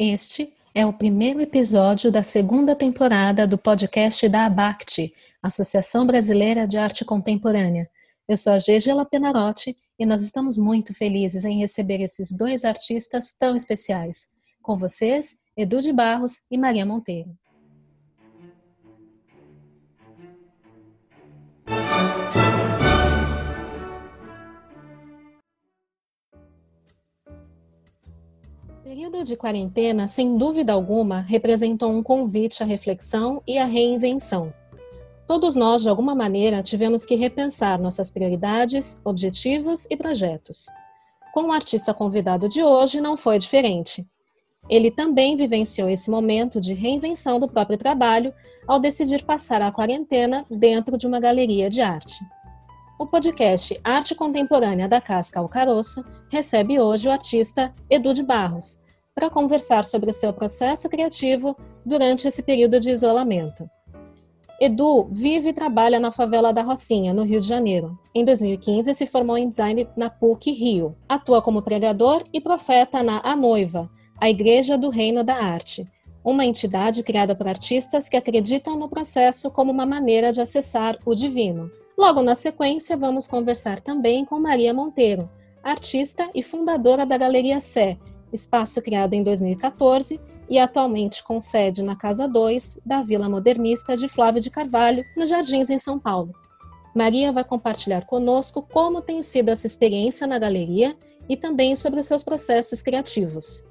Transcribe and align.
Este 0.00 0.54
é 0.72 0.86
o 0.86 0.92
primeiro 0.92 1.40
episódio 1.40 2.12
da 2.12 2.22
segunda 2.22 2.76
temporada 2.76 3.48
do 3.48 3.58
podcast 3.58 4.28
da 4.28 4.46
ABACT, 4.46 5.12
Associação 5.42 6.06
Brasileira 6.06 6.68
de 6.68 6.78
Arte 6.78 7.04
Contemporânea. 7.04 7.90
Eu 8.28 8.36
sou 8.36 8.52
a 8.52 8.60
Gegela 8.60 9.04
Penarotti 9.04 9.76
e 9.98 10.06
nós 10.06 10.22
estamos 10.22 10.56
muito 10.56 10.94
felizes 10.94 11.44
em 11.44 11.58
receber 11.58 12.00
esses 12.00 12.30
dois 12.30 12.64
artistas 12.64 13.32
tão 13.32 13.56
especiais. 13.56 14.28
Com 14.62 14.78
vocês, 14.78 15.38
Edu 15.56 15.80
de 15.80 15.92
Barros 15.92 16.42
e 16.48 16.56
Maria 16.56 16.86
Monteiro. 16.86 17.36
Período 29.08 29.26
de 29.26 29.36
quarentena, 29.36 30.06
sem 30.06 30.36
dúvida 30.36 30.72
alguma, 30.72 31.20
representou 31.20 31.90
um 31.90 32.02
convite 32.02 32.62
à 32.62 32.66
reflexão 32.66 33.42
e 33.46 33.56
à 33.56 33.64
reinvenção. 33.64 34.52
Todos 35.26 35.56
nós, 35.56 35.82
de 35.82 35.88
alguma 35.88 36.14
maneira, 36.14 36.62
tivemos 36.62 37.06
que 37.06 37.14
repensar 37.14 37.80
nossas 37.80 38.10
prioridades, 38.10 39.00
objetivos 39.04 39.86
e 39.90 39.96
projetos. 39.96 40.66
Com 41.32 41.44
o 41.44 41.52
artista 41.52 41.94
convidado 41.94 42.48
de 42.48 42.62
hoje, 42.62 43.00
não 43.00 43.16
foi 43.16 43.38
diferente. 43.38 44.06
Ele 44.68 44.90
também 44.90 45.36
vivenciou 45.36 45.88
esse 45.88 46.10
momento 46.10 46.60
de 46.60 46.74
reinvenção 46.74 47.40
do 47.40 47.48
próprio 47.48 47.78
trabalho 47.78 48.34
ao 48.66 48.78
decidir 48.78 49.24
passar 49.24 49.62
a 49.62 49.72
quarentena 49.72 50.44
dentro 50.50 50.98
de 50.98 51.06
uma 51.06 51.18
galeria 51.18 51.70
de 51.70 51.80
arte. 51.80 52.18
O 52.98 53.06
podcast 53.06 53.78
Arte 53.82 54.14
Contemporânea 54.14 54.86
da 54.86 55.00
Casca 55.00 55.40
ao 55.40 55.48
Caroço 55.48 56.04
recebe 56.30 56.78
hoje 56.78 57.08
o 57.08 57.12
artista 57.12 57.72
Edu 57.88 58.12
de 58.12 58.22
Barros, 58.22 58.82
para 59.18 59.28
conversar 59.28 59.84
sobre 59.84 60.10
o 60.10 60.14
seu 60.14 60.32
processo 60.32 60.88
criativo 60.88 61.56
durante 61.84 62.28
esse 62.28 62.40
período 62.40 62.78
de 62.78 62.92
isolamento. 62.92 63.68
Edu 64.60 65.08
vive 65.10 65.48
e 65.48 65.52
trabalha 65.52 65.98
na 65.98 66.12
favela 66.12 66.52
da 66.52 66.62
Rocinha, 66.62 67.12
no 67.12 67.24
Rio 67.24 67.40
de 67.40 67.48
Janeiro. 67.48 67.98
Em 68.14 68.24
2015, 68.24 68.94
se 68.94 69.06
formou 69.06 69.36
em 69.36 69.48
design 69.48 69.88
na 69.96 70.08
PUC 70.08 70.52
Rio. 70.52 70.96
Atua 71.08 71.42
como 71.42 71.62
pregador 71.62 72.22
e 72.32 72.40
profeta 72.40 73.02
na 73.02 73.20
A 73.24 73.34
Noiva, 73.34 73.90
a 74.20 74.30
Igreja 74.30 74.78
do 74.78 74.88
Reino 74.88 75.24
da 75.24 75.34
Arte, 75.34 75.84
uma 76.24 76.44
entidade 76.44 77.02
criada 77.02 77.34
por 77.34 77.48
artistas 77.48 78.08
que 78.08 78.16
acreditam 78.16 78.78
no 78.78 78.88
processo 78.88 79.50
como 79.50 79.72
uma 79.72 79.84
maneira 79.84 80.30
de 80.30 80.40
acessar 80.40 80.96
o 81.04 81.12
divino. 81.12 81.68
Logo 81.96 82.22
na 82.22 82.36
sequência, 82.36 82.96
vamos 82.96 83.26
conversar 83.26 83.80
também 83.80 84.24
com 84.24 84.38
Maria 84.38 84.72
Monteiro, 84.72 85.28
artista 85.60 86.30
e 86.32 86.40
fundadora 86.40 87.04
da 87.04 87.18
Galeria 87.18 87.58
Sé, 87.58 87.98
espaço 88.32 88.82
criado 88.82 89.14
em 89.14 89.22
2014 89.22 90.20
e 90.48 90.58
atualmente 90.58 91.22
com 91.22 91.38
sede 91.38 91.82
na 91.82 91.94
Casa 91.94 92.26
2 92.26 92.80
da 92.84 93.02
Vila 93.02 93.28
Modernista 93.28 93.96
de 93.96 94.08
Flávio 94.08 94.40
de 94.40 94.50
Carvalho, 94.50 95.04
nos 95.16 95.28
Jardins, 95.28 95.70
em 95.70 95.78
São 95.78 95.98
Paulo. 95.98 96.32
Maria 96.94 97.30
vai 97.32 97.44
compartilhar 97.44 98.06
conosco 98.06 98.62
como 98.62 99.02
tem 99.02 99.22
sido 99.22 99.50
essa 99.50 99.66
experiência 99.66 100.26
na 100.26 100.38
galeria 100.38 100.96
e 101.28 101.36
também 101.36 101.76
sobre 101.76 102.00
os 102.00 102.06
seus 102.06 102.24
processos 102.24 102.80
criativos. 102.80 103.68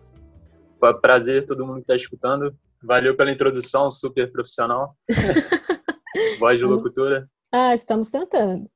Prazer 1.01 1.45
todo 1.45 1.65
mundo 1.65 1.77
que 1.77 1.81
está 1.81 1.95
escutando. 1.95 2.55
Valeu 2.81 3.17
pela 3.17 3.31
introdução, 3.31 3.89
super 3.89 4.31
profissional. 4.31 4.95
Voz 6.39 6.57
de 6.57 6.63
locutora. 6.63 7.27
Ah, 7.51 7.73
estamos 7.73 8.09
tentando. 8.09 8.69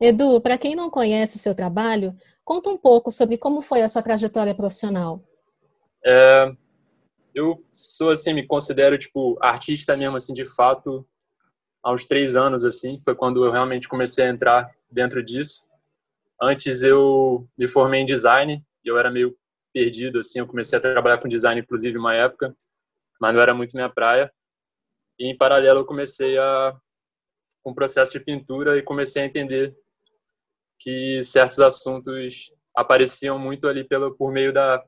Edu, 0.00 0.40
para 0.40 0.58
quem 0.58 0.74
não 0.74 0.90
conhece 0.90 1.36
o 1.36 1.40
seu 1.40 1.54
trabalho, 1.54 2.14
conta 2.44 2.68
um 2.68 2.76
pouco 2.76 3.10
sobre 3.10 3.38
como 3.38 3.62
foi 3.62 3.82
a 3.82 3.88
sua 3.88 4.02
trajetória 4.02 4.54
profissional. 4.54 5.20
É, 6.04 6.52
eu 7.34 7.64
sou 7.72 8.10
assim, 8.10 8.34
me 8.34 8.46
considero 8.46 8.98
tipo 8.98 9.38
artista 9.40 9.96
mesmo 9.96 10.16
assim 10.16 10.34
de 10.34 10.44
fato 10.44 11.06
há 11.82 11.92
uns 11.92 12.04
três 12.04 12.36
anos 12.36 12.64
assim, 12.64 13.00
foi 13.02 13.14
quando 13.14 13.44
eu 13.44 13.50
realmente 13.50 13.88
comecei 13.88 14.26
a 14.26 14.30
entrar 14.30 14.70
dentro 14.90 15.22
disso. 15.22 15.68
Antes 16.40 16.82
eu 16.82 17.48
me 17.56 17.66
formei 17.66 18.00
em 18.00 18.06
design 18.06 18.62
e 18.84 18.88
eu 18.88 18.98
era 18.98 19.10
meio 19.10 19.36
perdido 19.72 20.18
assim, 20.18 20.38
eu 20.38 20.46
comecei 20.46 20.78
a 20.78 20.82
trabalhar 20.82 21.18
com 21.18 21.28
design 21.28 21.60
inclusive 21.60 21.98
uma 21.98 22.14
época, 22.14 22.54
mas 23.20 23.34
não 23.34 23.40
era 23.40 23.54
muito 23.54 23.74
minha 23.74 23.88
praia. 23.88 24.32
E 25.18 25.30
em 25.30 25.36
paralelo 25.36 25.80
eu 25.80 25.86
comecei 25.86 26.36
a 26.38 26.76
o 27.64 27.74
processo 27.74 28.12
de 28.12 28.20
pintura 28.20 28.76
e 28.76 28.82
comecei 28.82 29.22
a 29.22 29.26
entender 29.26 29.74
que 30.78 31.22
certos 31.22 31.60
assuntos 31.60 32.52
apareciam 32.74 33.38
muito 33.38 33.68
ali 33.68 33.84
pelo 33.84 34.14
por 34.14 34.32
meio 34.32 34.52
da 34.52 34.84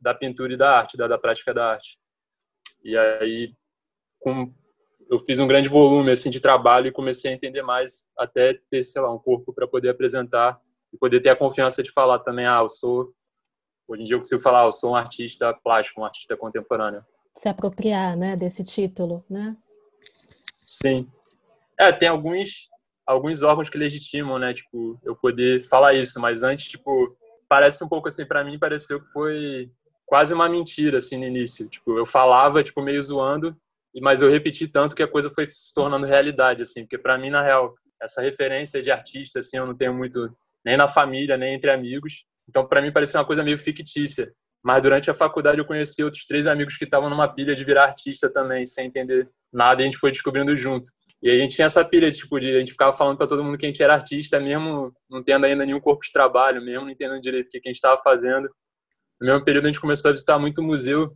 da 0.00 0.14
pintura 0.14 0.52
e 0.52 0.56
da 0.56 0.78
arte, 0.78 0.96
da, 0.96 1.08
da 1.08 1.18
prática 1.18 1.52
da 1.52 1.72
arte. 1.72 1.98
E 2.84 2.96
aí 2.96 3.52
com 4.20 4.52
eu 5.10 5.18
fiz 5.18 5.40
um 5.40 5.46
grande 5.46 5.68
volume 5.68 6.10
assim 6.10 6.30
de 6.30 6.38
trabalho 6.38 6.88
e 6.88 6.92
comecei 6.92 7.30
a 7.30 7.34
entender 7.34 7.62
mais 7.62 8.06
até 8.16 8.54
ter, 8.70 8.82
sei 8.84 9.00
lá, 9.00 9.12
um 9.12 9.18
corpo 9.18 9.52
para 9.54 9.66
poder 9.66 9.88
apresentar 9.88 10.60
e 10.92 10.98
poder 10.98 11.20
ter 11.20 11.30
a 11.30 11.36
confiança 11.36 11.82
de 11.82 11.90
falar 11.90 12.18
também, 12.18 12.46
ah, 12.46 12.60
eu 12.60 12.68
sou 12.68 13.12
hoje 13.88 14.02
em 14.02 14.04
dia 14.04 14.14
eu 14.16 14.20
consigo 14.20 14.42
falar, 14.42 14.64
eu 14.64 14.72
sou 14.72 14.92
um 14.92 14.96
artista 14.96 15.52
plástico, 15.54 16.02
um 16.02 16.04
artista 16.04 16.36
contemporâneo. 16.36 17.04
Se 17.34 17.48
apropriar, 17.48 18.16
né, 18.16 18.36
desse 18.36 18.62
título, 18.62 19.24
né? 19.30 19.56
Sim. 20.64 21.10
É, 21.78 21.90
tem 21.90 22.08
alguns 22.08 22.67
alguns 23.08 23.42
órgãos 23.42 23.70
que 23.70 23.78
legitimam, 23.78 24.38
né, 24.38 24.52
tipo, 24.52 25.00
eu 25.02 25.16
poder 25.16 25.62
falar 25.62 25.94
isso, 25.94 26.20
mas 26.20 26.42
antes, 26.42 26.68
tipo, 26.68 27.16
parece 27.48 27.82
um 27.82 27.88
pouco 27.88 28.06
assim 28.06 28.26
para 28.26 28.44
mim, 28.44 28.58
pareceu 28.58 29.00
que 29.00 29.10
foi 29.10 29.70
quase 30.04 30.34
uma 30.34 30.48
mentira 30.48 30.98
assim 30.98 31.16
no 31.16 31.24
início. 31.24 31.68
Tipo, 31.68 31.98
eu 31.98 32.04
falava 32.04 32.62
tipo 32.62 32.82
meio 32.82 33.00
zoando, 33.00 33.56
mas 34.02 34.20
eu 34.20 34.30
repeti 34.30 34.68
tanto 34.68 34.94
que 34.94 35.02
a 35.02 35.08
coisa 35.08 35.30
foi 35.30 35.46
se 35.46 35.72
tornando 35.74 36.06
realidade 36.06 36.60
assim, 36.60 36.82
porque 36.82 36.98
para 36.98 37.16
mim 37.16 37.30
na 37.30 37.42
real, 37.42 37.74
essa 38.00 38.20
referência 38.20 38.82
de 38.82 38.90
artista 38.90 39.38
assim, 39.38 39.56
eu 39.56 39.66
não 39.66 39.74
tenho 39.74 39.94
muito 39.94 40.30
nem 40.64 40.76
na 40.76 40.86
família, 40.86 41.36
nem 41.36 41.54
entre 41.54 41.70
amigos. 41.70 42.26
Então, 42.46 42.66
para 42.66 42.82
mim 42.82 42.92
parecia 42.92 43.18
uma 43.18 43.26
coisa 43.26 43.42
meio 43.42 43.58
fictícia. 43.58 44.30
Mas 44.62 44.82
durante 44.82 45.10
a 45.10 45.14
faculdade 45.14 45.58
eu 45.58 45.64
conheci 45.64 46.02
outros 46.02 46.26
três 46.26 46.46
amigos 46.46 46.76
que 46.76 46.84
estavam 46.84 47.08
numa 47.08 47.28
pilha 47.28 47.54
de 47.56 47.64
virar 47.64 47.84
artista 47.84 48.28
também, 48.28 48.66
sem 48.66 48.86
entender 48.86 49.28
nada, 49.52 49.80
e 49.80 49.84
a 49.84 49.86
gente 49.86 49.98
foi 49.98 50.10
descobrindo 50.10 50.54
junto. 50.56 50.88
E 51.22 51.30
a 51.30 51.36
gente 51.36 51.56
tinha 51.56 51.66
essa 51.66 51.84
pilha, 51.84 52.10
tipo, 52.12 52.38
de 52.38 52.56
a 52.56 52.60
gente 52.60 52.72
ficava 52.72 52.96
falando 52.96 53.16
para 53.16 53.26
todo 53.26 53.42
mundo 53.42 53.58
que 53.58 53.66
a 53.66 53.68
gente 53.68 53.82
era 53.82 53.94
artista, 53.94 54.38
mesmo 54.38 54.92
não 55.10 55.22
tendo 55.22 55.46
ainda 55.46 55.66
nenhum 55.66 55.80
corpo 55.80 56.04
de 56.04 56.12
trabalho, 56.12 56.64
mesmo 56.64 56.84
não 56.84 56.90
entendendo 56.90 57.20
direito 57.20 57.48
o 57.48 57.50
que 57.50 57.58
a 57.58 57.68
gente 57.68 57.76
estava 57.76 58.00
fazendo. 58.00 58.48
No 59.20 59.26
mesmo 59.26 59.44
período 59.44 59.64
a 59.64 59.68
gente 59.68 59.80
começou 59.80 60.10
a 60.10 60.12
visitar 60.12 60.38
muito 60.38 60.62
museu, 60.62 61.12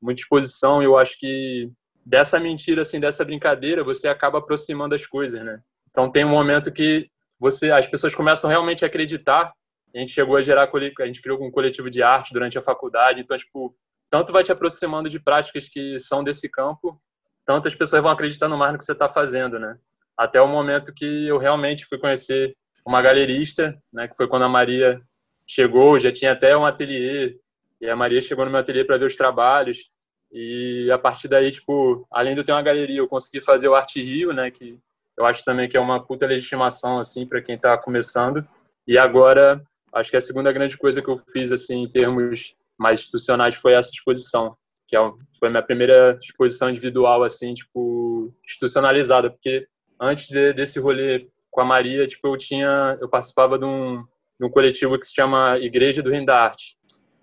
muita 0.00 0.22
exposição, 0.22 0.80
e 0.80 0.84
eu 0.84 0.96
acho 0.96 1.18
que 1.18 1.68
dessa 2.06 2.38
mentira, 2.38 2.82
assim, 2.82 3.00
dessa 3.00 3.24
brincadeira, 3.24 3.82
você 3.82 4.08
acaba 4.08 4.38
aproximando 4.38 4.94
as 4.94 5.06
coisas, 5.06 5.44
né? 5.44 5.60
Então 5.90 6.10
tem 6.10 6.24
um 6.24 6.30
momento 6.30 6.72
que 6.72 7.08
você, 7.38 7.72
as 7.72 7.86
pessoas 7.86 8.14
começam 8.14 8.48
realmente 8.48 8.84
a 8.84 8.88
acreditar. 8.88 9.52
A 9.94 9.98
gente 9.98 10.12
chegou 10.12 10.36
a 10.36 10.42
gerar, 10.42 10.70
a 10.72 11.06
gente 11.06 11.20
criou 11.20 11.42
um 11.44 11.50
coletivo 11.50 11.90
de 11.90 12.02
arte 12.02 12.32
durante 12.32 12.56
a 12.56 12.62
faculdade, 12.62 13.20
então, 13.20 13.36
tipo, 13.36 13.76
tanto 14.08 14.32
vai 14.32 14.44
te 14.44 14.52
aproximando 14.52 15.08
de 15.08 15.18
práticas 15.18 15.68
que 15.68 15.98
são 15.98 16.22
desse 16.22 16.48
campo, 16.50 16.98
tantas 17.44 17.74
pessoas 17.74 18.02
vão 18.02 18.10
acreditando 18.10 18.56
mais 18.56 18.72
no 18.72 18.78
que 18.78 18.84
você 18.84 18.92
está 18.92 19.08
fazendo, 19.08 19.58
né? 19.58 19.76
Até 20.16 20.40
o 20.40 20.48
momento 20.48 20.92
que 20.92 21.26
eu 21.26 21.38
realmente 21.38 21.86
fui 21.86 21.98
conhecer 21.98 22.56
uma 22.86 23.02
galerista, 23.02 23.76
né? 23.92 24.08
Que 24.08 24.16
foi 24.16 24.28
quando 24.28 24.44
a 24.44 24.48
Maria 24.48 25.00
chegou, 25.46 25.98
já 25.98 26.12
tinha 26.12 26.32
até 26.32 26.56
um 26.56 26.64
ateliê 26.64 27.38
e 27.80 27.88
a 27.88 27.96
Maria 27.96 28.20
chegou 28.20 28.44
no 28.44 28.50
meu 28.50 28.60
ateliê 28.60 28.84
para 28.84 28.96
ver 28.96 29.06
os 29.06 29.16
trabalhos 29.16 29.90
e 30.32 30.90
a 30.90 30.98
partir 30.98 31.28
daí, 31.28 31.50
tipo, 31.50 32.06
além 32.10 32.34
de 32.34 32.40
eu 32.40 32.44
ter 32.44 32.52
uma 32.52 32.62
galeria, 32.62 32.98
eu 32.98 33.08
consegui 33.08 33.40
fazer 33.40 33.68
o 33.68 33.74
Arte 33.74 34.02
Rio, 34.02 34.32
né? 34.32 34.50
Que 34.50 34.78
eu 35.16 35.26
acho 35.26 35.44
também 35.44 35.68
que 35.68 35.76
é 35.76 35.80
uma 35.80 36.02
puta 36.02 36.26
legitimação 36.26 36.98
assim 36.98 37.26
para 37.26 37.42
quem 37.42 37.56
está 37.56 37.76
começando. 37.76 38.46
E 38.88 38.96
agora, 38.96 39.62
acho 39.92 40.10
que 40.10 40.16
a 40.16 40.20
segunda 40.20 40.50
grande 40.50 40.78
coisa 40.78 41.02
que 41.02 41.08
eu 41.08 41.18
fiz 41.32 41.52
assim 41.52 41.82
em 41.82 41.88
termos 41.88 42.54
mais 42.78 43.00
institucionais 43.00 43.54
foi 43.54 43.74
essa 43.74 43.90
exposição 43.90 44.56
que 44.92 44.96
é, 44.96 45.12
foi 45.38 45.48
minha 45.48 45.62
primeira 45.62 46.18
exposição 46.22 46.68
individual, 46.68 47.24
assim, 47.24 47.54
tipo, 47.54 48.30
institucionalizada, 48.46 49.30
porque 49.30 49.66
antes 49.98 50.28
de, 50.28 50.52
desse 50.52 50.78
rolê 50.78 51.30
com 51.50 51.62
a 51.62 51.64
Maria, 51.64 52.06
tipo, 52.06 52.28
eu 52.28 52.36
tinha, 52.36 52.98
eu 53.00 53.08
participava 53.08 53.58
de 53.58 53.64
um, 53.64 54.04
de 54.38 54.46
um 54.46 54.50
coletivo 54.50 54.98
que 54.98 55.06
se 55.06 55.14
chama 55.14 55.58
Igreja 55.58 56.02
do 56.02 56.10
Reino 56.10 56.26
da 56.26 56.38
Arte. 56.38 56.76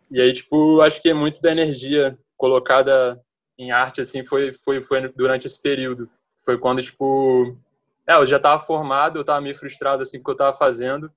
E 0.10 0.20
aí, 0.20 0.34
tipo, 0.34 0.82
acho 0.82 1.00
que 1.00 1.14
muito 1.14 1.40
da 1.44 1.52
energia 1.52 2.18
colocada 2.36 3.22
em 3.56 3.70
arte, 3.70 4.02
assim, 4.02 4.26
foi, 4.26 4.52
foi, 4.52 4.82
foi 4.84 5.08
durante 5.10 5.46
esse 5.46 5.62
período. 5.62 6.10
Foi 6.44 6.58
quando, 6.58 6.82
tipo, 6.82 7.56
é, 8.08 8.16
eu 8.16 8.26
já 8.26 8.38
estava 8.38 8.60
formado, 8.60 9.20
eu 9.20 9.22
estava 9.22 9.42
meio 9.42 9.56
frustrado, 9.56 10.02
assim, 10.02 10.18
com 10.18 10.24
o 10.24 10.26
que 10.26 10.32
eu 10.32 10.46
estava 10.46 10.58
fazendo. 10.58 11.12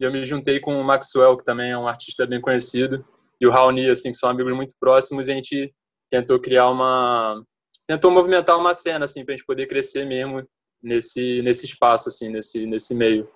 E 0.00 0.04
eu 0.04 0.10
me 0.10 0.24
juntei 0.24 0.58
com 0.58 0.80
o 0.80 0.82
Maxwell, 0.82 1.36
que 1.36 1.44
também 1.44 1.70
é 1.70 1.78
um 1.78 1.86
artista 1.86 2.26
bem 2.26 2.40
conhecido 2.40 3.04
e 3.40 3.46
o 3.46 3.50
Raoni, 3.50 3.88
assim, 3.88 4.10
que 4.10 4.16
são 4.16 4.30
amigos 4.30 4.54
muito 4.54 4.74
próximos, 4.80 5.28
e 5.28 5.32
a 5.32 5.34
gente 5.34 5.74
tentou 6.10 6.40
criar 6.40 6.70
uma... 6.70 7.42
tentou 7.86 8.10
movimentar 8.10 8.58
uma 8.58 8.74
cena, 8.74 9.04
assim, 9.04 9.24
para 9.24 9.34
a 9.34 9.36
gente 9.36 9.46
poder 9.46 9.66
crescer 9.66 10.04
mesmo 10.04 10.42
nesse, 10.82 11.42
nesse 11.42 11.66
espaço, 11.66 12.08
assim, 12.08 12.28
nesse, 12.28 12.66
nesse 12.66 12.94
meio. 12.94 13.28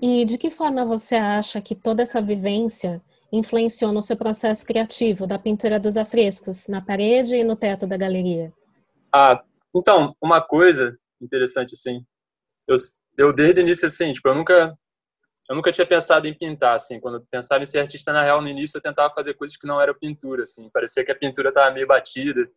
E 0.00 0.24
de 0.24 0.36
que 0.36 0.50
forma 0.50 0.84
você 0.84 1.14
acha 1.14 1.60
que 1.60 1.74
toda 1.74 2.02
essa 2.02 2.20
vivência 2.20 3.00
influenciou 3.32 3.92
no 3.92 4.02
seu 4.02 4.16
processo 4.16 4.66
criativo 4.66 5.26
da 5.26 5.38
pintura 5.38 5.80
dos 5.80 5.96
afrescos, 5.96 6.66
na 6.68 6.82
parede 6.82 7.36
e 7.36 7.44
no 7.44 7.56
teto 7.56 7.86
da 7.86 7.96
galeria? 7.96 8.52
Ah, 9.14 9.42
então, 9.74 10.14
uma 10.20 10.40
coisa 10.40 10.98
interessante, 11.20 11.74
assim, 11.74 12.04
eu, 12.68 12.74
eu 13.16 13.32
desde 13.32 13.60
o 13.60 13.62
início, 13.62 13.86
assim, 13.86 14.12
tipo, 14.12 14.28
eu 14.28 14.34
nunca, 14.34 14.76
eu 15.52 15.56
nunca 15.56 15.70
tinha 15.70 15.86
pensado 15.86 16.26
em 16.26 16.32
pintar, 16.32 16.74
assim, 16.76 16.98
quando 16.98 17.16
eu 17.16 17.26
pensava 17.30 17.62
em 17.62 17.66
ser 17.66 17.80
artista, 17.80 18.10
na 18.10 18.22
real, 18.22 18.40
no 18.40 18.48
início 18.48 18.78
eu 18.78 18.80
tentava 18.80 19.12
fazer 19.12 19.34
coisas 19.34 19.54
que 19.54 19.66
não 19.66 19.78
eram 19.78 19.92
pintura, 19.92 20.44
assim, 20.44 20.70
parecia 20.70 21.04
que 21.04 21.12
a 21.12 21.14
pintura 21.14 21.50
estava 21.50 21.70
meio 21.70 21.86
batida, 21.86 22.48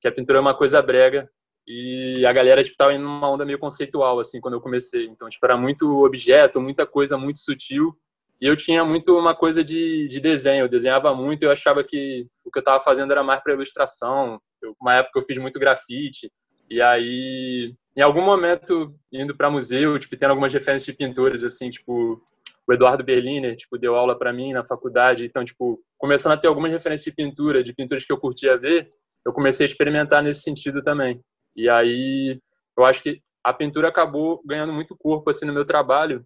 que 0.00 0.08
a 0.08 0.12
pintura 0.12 0.38
é 0.38 0.40
uma 0.40 0.52
coisa 0.52 0.82
brega, 0.82 1.30
e 1.64 2.26
a 2.26 2.32
galera, 2.32 2.64
tipo, 2.64 2.76
tava 2.76 2.94
indo 2.94 3.04
numa 3.04 3.30
onda 3.30 3.44
meio 3.44 3.60
conceitual, 3.60 4.18
assim, 4.18 4.40
quando 4.40 4.54
eu 4.54 4.60
comecei, 4.60 5.06
então, 5.06 5.28
tipo, 5.28 5.46
era 5.46 5.56
muito 5.56 6.04
objeto, 6.04 6.60
muita 6.60 6.84
coisa 6.84 7.16
muito 7.16 7.38
sutil, 7.38 7.96
e 8.40 8.46
eu 8.46 8.56
tinha 8.56 8.84
muito 8.84 9.16
uma 9.16 9.36
coisa 9.36 9.62
de, 9.62 10.08
de 10.08 10.18
desenho, 10.18 10.64
eu 10.64 10.68
desenhava 10.68 11.14
muito, 11.14 11.44
eu 11.44 11.50
achava 11.52 11.84
que 11.84 12.26
o 12.44 12.50
que 12.50 12.58
eu 12.58 12.62
estava 12.62 12.82
fazendo 12.82 13.12
era 13.12 13.22
mais 13.22 13.40
para 13.40 13.52
ilustração, 13.52 14.40
eu, 14.60 14.74
uma 14.80 14.96
época 14.96 15.20
eu 15.20 15.22
fiz 15.22 15.38
muito 15.38 15.60
grafite, 15.60 16.28
e 16.68 16.82
aí, 16.82 17.72
em 17.96 18.00
algum 18.00 18.22
momento, 18.22 18.94
indo 19.12 19.36
para 19.36 19.50
museu, 19.50 19.98
tipo, 19.98 20.16
tendo 20.16 20.30
algumas 20.30 20.52
referências 20.52 20.86
de 20.86 20.92
pintores, 20.92 21.44
assim, 21.44 21.70
tipo, 21.70 22.22
o 22.66 22.72
Eduardo 22.72 23.04
Berliner, 23.04 23.56
tipo, 23.56 23.76
deu 23.78 23.94
aula 23.94 24.18
para 24.18 24.32
mim 24.32 24.52
na 24.52 24.64
faculdade. 24.64 25.26
Então, 25.26 25.44
tipo, 25.44 25.80
começando 25.98 26.32
a 26.32 26.36
ter 26.36 26.48
algumas 26.48 26.70
referências 26.70 27.04
de 27.04 27.12
pintura, 27.12 27.62
de 27.62 27.72
pinturas 27.74 28.04
que 28.04 28.12
eu 28.12 28.18
curtia 28.18 28.56
ver, 28.56 28.90
eu 29.24 29.32
comecei 29.32 29.66
a 29.66 29.68
experimentar 29.68 30.22
nesse 30.22 30.42
sentido 30.42 30.82
também. 30.82 31.20
E 31.54 31.68
aí, 31.68 32.40
eu 32.76 32.84
acho 32.84 33.02
que 33.02 33.20
a 33.44 33.52
pintura 33.52 33.88
acabou 33.88 34.42
ganhando 34.44 34.72
muito 34.72 34.96
corpo, 34.96 35.28
assim, 35.28 35.44
no 35.44 35.52
meu 35.52 35.64
trabalho, 35.64 36.24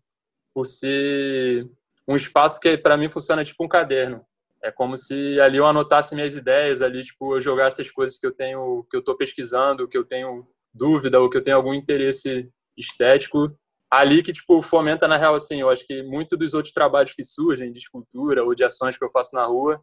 por 0.55 0.67
ser 0.67 1.69
um 2.07 2.15
espaço 2.15 2.61
que, 2.61 2.79
para 2.79 2.97
mim, 2.97 3.09
funciona 3.09 3.45
tipo 3.45 3.65
um 3.65 3.69
caderno. 3.69 4.25
É 4.63 4.71
como 4.71 4.97
se 4.97 5.41
ali 5.41 5.59
eu 5.59 5.67
anotasse 5.67 6.15
minhas 6.15 6.35
ideias, 6.35 6.81
ali 6.83 7.03
tipo 7.03 7.37
eu 7.37 7.41
jogasse 7.41 7.83
as 7.83 7.91
coisas 7.91 8.19
que 8.19 8.27
eu 8.27 8.33
tenho, 8.33 8.85
que 8.91 8.97
eu 8.97 9.01
estou 9.01 9.17
pesquisando, 9.17 9.87
que 9.87 9.97
eu 9.97 10.05
tenho 10.05 10.47
dúvida 10.77 11.21
ou 11.21 11.31
que 11.31 11.37
eu 11.37 11.43
tenho 11.43 11.57
algum 11.57 11.75
interesse 11.75 12.51
estético, 12.77 13.57
ali 13.91 14.23
que 14.23 14.33
tipo 14.33 14.61
fomenta 14.63 15.09
na 15.09 15.17
real 15.17 15.35
assim. 15.35 15.61
Eu 15.61 15.71
acho 15.71 15.87
que 15.87 16.03
muito 16.03 16.37
dos 16.37 16.55
outros 16.55 16.73
trabalhos 16.73 17.15
que 17.15 17.25
surgem 17.25 17.73
de 17.73 17.79
escultura 17.79 18.45
ou 18.45 18.55
de 18.55 18.65
ações 18.65 18.97
que 18.97 19.05
eu 19.05 19.11
faço 19.11 19.35
na 19.35 19.45
rua, 19.45 19.81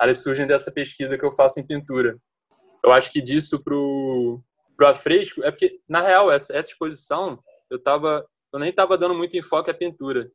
elas 0.00 0.22
surgem 0.22 0.46
dessa 0.46 0.72
pesquisa 0.72 1.18
que 1.18 1.24
eu 1.24 1.32
faço 1.32 1.60
em 1.60 1.66
pintura. 1.66 2.16
Eu 2.82 2.92
acho 2.92 3.12
que 3.12 3.20
disso 3.20 3.62
pro 3.62 4.40
pro 4.76 4.88
afresco 4.88 5.44
é 5.44 5.50
porque 5.50 5.80
na 5.86 6.00
real 6.00 6.32
essa, 6.32 6.56
essa 6.56 6.70
exposição 6.70 7.38
eu 7.70 7.78
tava 7.78 8.26
eu 8.52 8.58
nem 8.58 8.70
estava 8.70 8.98
dando 8.98 9.14
muito 9.14 9.36
enfoque 9.36 9.70
à 9.70 9.74
pintura, 9.74 10.30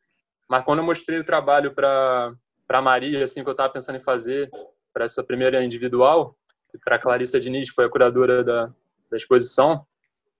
mas 0.50 0.64
quando 0.64 0.80
eu 0.80 0.86
mostrei 0.86 1.20
o 1.20 1.26
trabalho 1.26 1.74
para 1.74 2.34
para 2.68 2.82
Maria, 2.82 3.24
assim, 3.24 3.44
que 3.44 3.50
eu 3.50 3.54
estava 3.54 3.72
pensando 3.72 3.96
em 3.96 4.04
fazer 4.04 4.50
para 4.94 5.06
essa 5.06 5.24
primeira 5.24 5.64
individual, 5.64 6.36
para 6.84 7.00
Clarissa 7.00 7.40
Diniz, 7.40 7.70
que 7.70 7.76
foi 7.76 7.86
a 7.86 7.90
curadora 7.90 8.44
da, 8.44 8.74
da 9.10 9.18
exposição, 9.18 9.86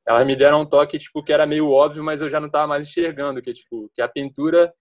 elas 0.08 0.26
me 0.26 0.36
deram 0.36 0.62
um 0.62 0.66
toque, 0.66 0.98
tipo, 0.98 1.22
que 1.22 1.34
era 1.34 1.46
meio 1.46 1.70
óbvio, 1.70 2.04
mas 2.04 2.22
eu 2.22 2.30
já 2.30 2.40
não 2.40 2.48
estava 2.48 2.68
mais 2.68 2.88
enxergando, 2.88 3.42
que, 3.42 3.54
tipo, 3.54 3.92
que 3.94 4.02
a 4.02 4.08
pintura 4.08 4.74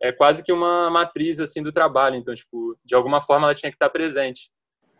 é 0.00 0.12
quase 0.12 0.44
que 0.44 0.52
uma 0.52 0.88
matriz, 0.88 1.40
assim, 1.40 1.62
do 1.62 1.72
trabalho. 1.72 2.16
Então, 2.16 2.34
tipo, 2.34 2.78
de 2.84 2.94
alguma 2.94 3.20
forma 3.20 3.46
ela 3.46 3.54
tinha 3.54 3.70
que 3.70 3.76
estar 3.76 3.90
presente. 3.90 4.50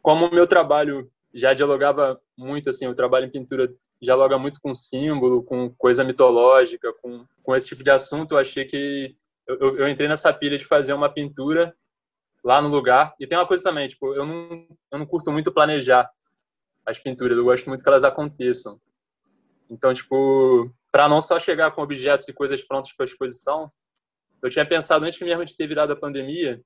Como 0.03 0.27
o 0.27 0.35
meu 0.35 0.47
trabalho 0.47 1.09
já 1.33 1.55
dialogava 1.55 2.21
muito, 2.37 2.71
assim, 2.71 2.89
o 2.89 2.95
trabalho 2.95 3.27
em 3.27 3.31
pintura 3.31 3.73
dialoga 4.01 4.39
muito 4.39 4.61
com 4.61 4.75
símbolo, 4.75 5.43
com 5.43 5.71
coisa 5.75 6.05
mitológica, 6.05 6.93
com, 7.03 7.25
com 7.43 7.55
esse 7.55 7.69
tipo 7.69 7.83
de 7.83 7.91
assunto, 7.91 8.33
eu 8.33 8.39
achei 8.39 8.65
que 8.65 9.15
eu, 9.47 9.79
eu, 9.79 9.89
entrei 9.89 10.09
nessa 10.09 10.33
pilha 10.33 10.59
de 10.59 10.65
fazer 10.65 10.93
uma 10.93 11.09
pintura 11.09 11.75
lá 12.45 12.61
no 12.61 12.69
lugar. 12.69 13.15
E 13.19 13.27
tem 13.27 13.37
uma 13.39 13.47
coisa 13.47 13.63
também, 13.63 13.89
tipo, 13.89 14.15
eu 14.15 14.27
não, 14.27 14.67
eu 14.93 14.99
não 14.99 15.07
curto 15.07 15.33
muito 15.33 15.53
planejar 15.53 16.09
as 16.89 16.99
pinturas, 16.99 17.37
eu 17.37 17.45
gosto 17.45 17.69
muito 17.69 17.83
que 17.83 17.89
elas 17.89 18.03
aconteçam. 18.03 18.81
Então, 19.71 19.93
tipo, 19.93 20.73
para 20.91 21.09
não 21.09 21.21
só 21.21 21.39
chegar 21.39 21.71
com 21.73 21.83
objetos 21.83 22.27
e 22.29 22.33
coisas 22.33 22.63
prontas 22.67 22.93
para 22.93 23.05
exposição, 23.05 23.71
eu 24.43 24.49
tinha 24.49 24.65
pensado 24.65 25.05
antes 25.05 25.21
mesmo 25.21 25.45
de 25.45 25.55
ter 25.55 25.67
virado 25.67 25.93
a 25.93 25.97
pandemia 25.97 26.63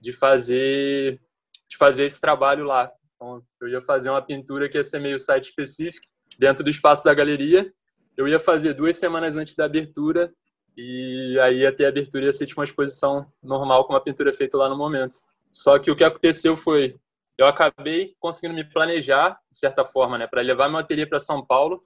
de 0.00 0.12
fazer 0.12 1.20
de 1.68 1.76
fazer 1.78 2.04
esse 2.04 2.20
trabalho 2.20 2.64
lá. 2.64 2.90
Então, 3.14 3.42
eu 3.60 3.68
ia 3.68 3.80
fazer 3.80 4.10
uma 4.10 4.20
pintura 4.20 4.68
que 4.68 4.76
ia 4.76 4.82
ser 4.82 4.98
meio 4.98 5.18
site 5.18 5.44
específico 5.44 6.06
dentro 6.38 6.62
do 6.62 6.68
espaço 6.68 7.04
da 7.04 7.14
galeria. 7.14 7.72
Eu 8.14 8.28
ia 8.28 8.38
fazer 8.38 8.74
duas 8.74 8.96
semanas 8.96 9.36
antes 9.36 9.54
da 9.54 9.64
abertura 9.64 10.30
e 10.76 11.38
aí 11.40 11.64
até 11.64 11.86
a 11.86 11.88
abertura 11.88 12.26
ia 12.26 12.32
ser 12.32 12.46
tipo 12.46 12.60
uma 12.60 12.64
exposição 12.64 13.26
normal 13.42 13.86
com 13.86 13.94
uma 13.94 14.02
pintura 14.02 14.32
feita 14.34 14.58
lá 14.58 14.68
no 14.68 14.76
momento. 14.76 15.14
Só 15.50 15.78
que 15.78 15.90
o 15.90 15.96
que 15.96 16.04
aconteceu 16.04 16.56
foi, 16.56 16.96
eu 17.42 17.48
acabei 17.48 18.14
conseguindo 18.18 18.54
me 18.54 18.64
planejar 18.64 19.38
de 19.50 19.58
certa 19.58 19.84
forma, 19.84 20.18
né, 20.18 20.26
para 20.26 20.42
levar 20.42 20.68
meu 20.68 20.78
ateliê 20.78 21.06
para 21.06 21.18
São 21.18 21.44
Paulo, 21.44 21.82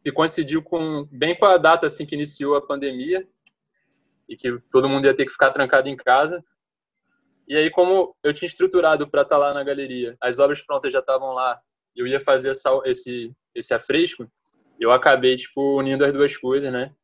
que 0.00 0.10
coincidiu 0.10 0.62
com 0.62 1.06
bem 1.10 1.36
com 1.36 1.44
a 1.44 1.56
data 1.56 1.86
assim 1.86 2.06
que 2.06 2.14
iniciou 2.14 2.56
a 2.56 2.66
pandemia 2.66 3.26
e 4.28 4.36
que 4.36 4.58
todo 4.70 4.88
mundo 4.88 5.06
ia 5.06 5.14
ter 5.14 5.24
que 5.24 5.32
ficar 5.32 5.50
trancado 5.50 5.88
em 5.88 5.96
casa. 5.96 6.44
E 7.46 7.56
aí 7.56 7.70
como 7.70 8.16
eu 8.22 8.32
tinha 8.32 8.46
estruturado 8.46 9.08
para 9.08 9.22
estar 9.22 9.36
tá 9.36 9.40
lá 9.40 9.54
na 9.54 9.64
galeria, 9.64 10.16
as 10.20 10.38
obras 10.38 10.62
prontas 10.62 10.92
já 10.92 11.00
estavam 11.00 11.32
lá, 11.32 11.60
eu 11.94 12.06
ia 12.06 12.20
fazer 12.20 12.50
essa, 12.50 12.70
esse 12.84 13.32
esse 13.54 13.74
afresco, 13.74 14.26
eu 14.80 14.90
acabei 14.90 15.36
tipo 15.36 15.76
unindo 15.76 16.04
as 16.04 16.12
duas 16.12 16.36
coisas, 16.36 16.72
né? 16.72 16.94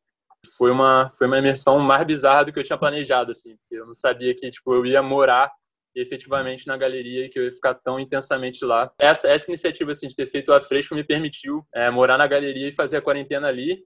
foi 0.57 0.71
uma 0.71 1.11
foi 1.17 1.27
uma 1.27 1.37
imersão 1.37 1.79
mais 1.79 2.05
bizarra 2.05 2.45
do 2.45 2.53
que 2.53 2.59
eu 2.59 2.63
tinha 2.63 2.77
planejado 2.77 3.31
assim 3.31 3.57
porque 3.57 3.75
eu 3.75 3.85
não 3.85 3.93
sabia 3.93 4.33
que 4.33 4.49
tipo 4.49 4.73
eu 4.73 4.85
ia 4.85 5.01
morar 5.01 5.51
efetivamente 6.01 6.67
na 6.67 6.77
galeria 6.77 7.25
e 7.25 7.29
que 7.29 7.39
eu 7.39 7.43
ia 7.43 7.51
ficar 7.51 7.73
tão 7.73 7.99
intensamente 7.99 8.63
lá. 8.63 8.91
Essa 8.99 9.29
essa 9.29 9.51
iniciativa 9.51 9.91
assim 9.91 10.07
de 10.07 10.15
ter 10.15 10.25
feito 10.25 10.51
a 10.53 10.61
fresco 10.61 10.95
me 10.95 11.03
permitiu 11.03 11.65
é, 11.73 11.89
morar 11.89 12.17
na 12.17 12.27
galeria 12.27 12.67
e 12.67 12.73
fazer 12.73 12.97
a 12.97 13.01
quarentena 13.01 13.47
ali 13.47 13.83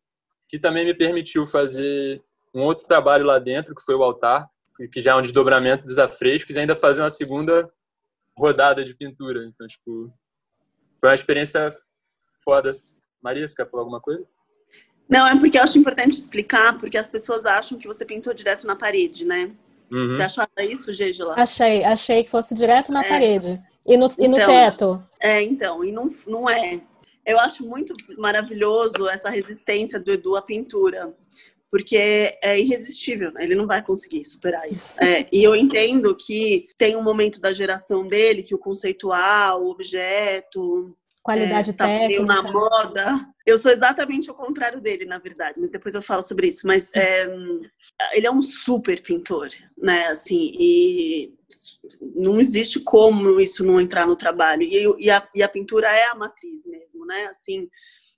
que 0.50 0.60
também 0.60 0.86
me 0.86 0.94
permitiu 0.94 1.46
fazer 1.46 2.22
um 2.54 2.62
outro 2.62 2.86
trabalho 2.86 3.26
lá 3.26 3.40
dentro 3.40 3.76
que 3.76 3.84
foi 3.84 3.96
o 3.96 4.04
altar 4.04 4.48
que 4.92 5.00
já 5.00 5.12
é 5.12 5.16
um 5.16 5.22
desdobramento 5.22 5.86
dos 5.86 6.00
afrescos 6.00 6.56
e 6.56 6.60
ainda 6.60 6.76
fazer 6.76 7.02
uma 7.02 7.10
segunda 7.10 7.72
rodada 8.38 8.84
de 8.84 8.94
pintura. 8.96 9.46
Então 9.46 9.68
tipo 9.68 10.14
foi 11.00 11.10
uma 11.10 11.16
experiência 11.16 11.72
foda. 12.44 12.78
Maria 13.22 13.48
você 13.48 13.56
quer 13.56 13.70
falar 13.70 13.82
alguma 13.84 14.02
coisa? 14.02 14.26
Não, 15.08 15.28
é 15.28 15.38
porque 15.38 15.58
eu 15.58 15.64
acho 15.64 15.78
importante 15.78 16.18
explicar, 16.18 16.78
porque 16.80 16.98
as 16.98 17.08
pessoas 17.08 17.46
acham 17.46 17.78
que 17.78 17.88
você 17.88 18.06
pintou 18.06 18.34
direto 18.34 18.66
na 18.66 18.76
parede, 18.76 19.26
né? 19.26 19.52
Uhum. 19.94 20.10
Você 20.10 20.22
achava 20.24 20.50
isso, 20.62 20.92
Gégela? 20.92 21.36
Achei, 21.38 21.84
achei 21.84 22.24
que 22.24 22.30
fosse 22.30 22.56
direto 22.56 22.92
na 22.92 23.06
é. 23.06 23.10
parede. 23.10 23.62
E 23.86 23.96
no, 23.96 24.08
e 24.18 24.28
no 24.28 24.38
então, 24.38 24.48
teto. 24.48 25.04
É, 25.20 25.42
então, 25.42 25.84
e 25.84 25.92
não, 25.92 26.10
não 26.26 26.50
é. 26.50 26.82
Eu 27.26 27.40
acho 27.40 27.66
muito 27.66 27.94
maravilhoso 28.18 29.08
essa 29.08 29.30
resistência 29.30 30.00
do 30.00 30.12
Edu 30.12 30.36
à 30.36 30.42
pintura, 30.42 31.14
porque 31.70 31.98
é 32.42 32.60
irresistível, 32.60 33.32
né? 33.32 33.44
ele 33.44 33.56
não 33.56 33.68
vai 33.68 33.82
conseguir 33.84 34.26
superar 34.26 34.70
isso. 34.70 34.94
É, 35.00 35.26
e 35.32 35.44
eu 35.44 35.56
entendo 35.56 36.16
que 36.16 36.68
tem 36.78 36.96
um 36.96 37.04
momento 37.04 37.40
da 37.40 37.54
geração 37.54 38.08
dele 38.08 38.44
que 38.44 38.56
o 38.56 38.60
conceitual, 38.60 39.64
o 39.64 39.70
objeto, 39.70 40.96
qualidade 41.24 41.72
é, 41.72 41.74
tá 41.74 41.86
técnica. 41.86 42.22
na 42.24 42.42
moda. 42.44 43.34
Eu 43.46 43.58
sou 43.58 43.72
exatamente 43.72 44.30
o 44.30 44.34
contrário 44.34 44.82
dele, 44.82 45.06
na 45.06 45.18
verdade, 45.18 45.60
mas 45.60 45.72
depois 45.72 45.96
eu 45.96 46.02
falo 46.02 46.22
sobre 46.22 46.48
isso. 46.48 46.68
Mas 46.68 46.92
é, 46.94 47.26
ele 48.12 48.28
é 48.28 48.32
um 48.32 48.42
super 48.42 49.02
pintor, 49.02 49.48
né? 49.78 50.08
Assim, 50.08 50.54
e 50.60 51.34
não 52.16 52.40
existe 52.40 52.80
como 52.82 53.40
isso 53.40 53.64
não 53.64 53.80
entrar 53.80 54.06
no 54.06 54.16
trabalho. 54.16 54.64
E, 54.64 55.06
e, 55.06 55.10
a, 55.10 55.28
e 55.34 55.42
a 55.42 55.50
pintura 55.50 55.90
é 55.90 56.06
a 56.06 56.16
matriz 56.16 56.66
mesmo, 56.66 57.06
né? 57.06 57.28
Assim, 57.28 57.70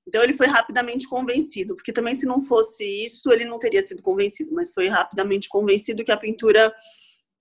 então 0.07 0.24
ele 0.24 0.33
foi 0.33 0.47
rapidamente 0.47 1.07
convencido, 1.07 1.75
porque 1.75 1.93
também 1.93 2.15
se 2.15 2.25
não 2.25 2.43
fosse 2.43 2.83
isso, 3.05 3.31
ele 3.31 3.45
não 3.45 3.59
teria 3.59 3.81
sido 3.81 4.01
convencido, 4.01 4.53
mas 4.53 4.74
foi 4.74 4.88
rapidamente 4.88 5.47
convencido 5.47 6.03
que 6.03 6.12
a 6.12 6.17
pintura 6.17 6.74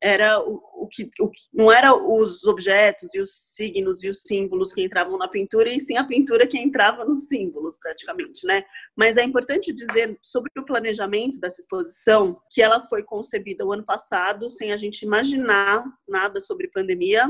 era 0.05 0.39
o, 0.39 0.61
o, 0.83 0.87
que, 0.87 1.09
o 1.19 1.31
que 1.31 1.41
não 1.51 1.73
era 1.73 1.97
os 1.97 2.45
objetos 2.45 3.15
e 3.15 3.21
os 3.21 3.31
signos 3.55 4.05
e 4.05 4.09
os 4.11 4.21
símbolos 4.21 4.71
que 4.71 4.85
entravam 4.85 5.17
na 5.17 5.27
pintura, 5.27 5.73
e 5.73 5.81
sim 5.81 5.97
a 5.97 6.05
pintura 6.05 6.47
que 6.47 6.59
entrava 6.59 7.07
nos 7.07 7.25
símbolos, 7.27 7.79
praticamente, 7.79 8.47
né? 8.47 8.63
Mas 8.95 9.17
é 9.17 9.25
importante 9.25 9.73
dizer 9.73 10.19
sobre 10.21 10.51
o 10.59 10.65
planejamento 10.65 11.41
dessa 11.41 11.59
exposição 11.59 12.39
que 12.53 12.61
ela 12.61 12.83
foi 12.83 13.03
concebida 13.03 13.65
o 13.65 13.73
ano 13.73 13.83
passado, 13.83 14.51
sem 14.51 14.75
a 14.75 14.77
gente 14.77 15.07
imaginar 15.07 15.83
nada 16.07 16.39
sobre 16.39 16.69
pandemia. 16.69 17.25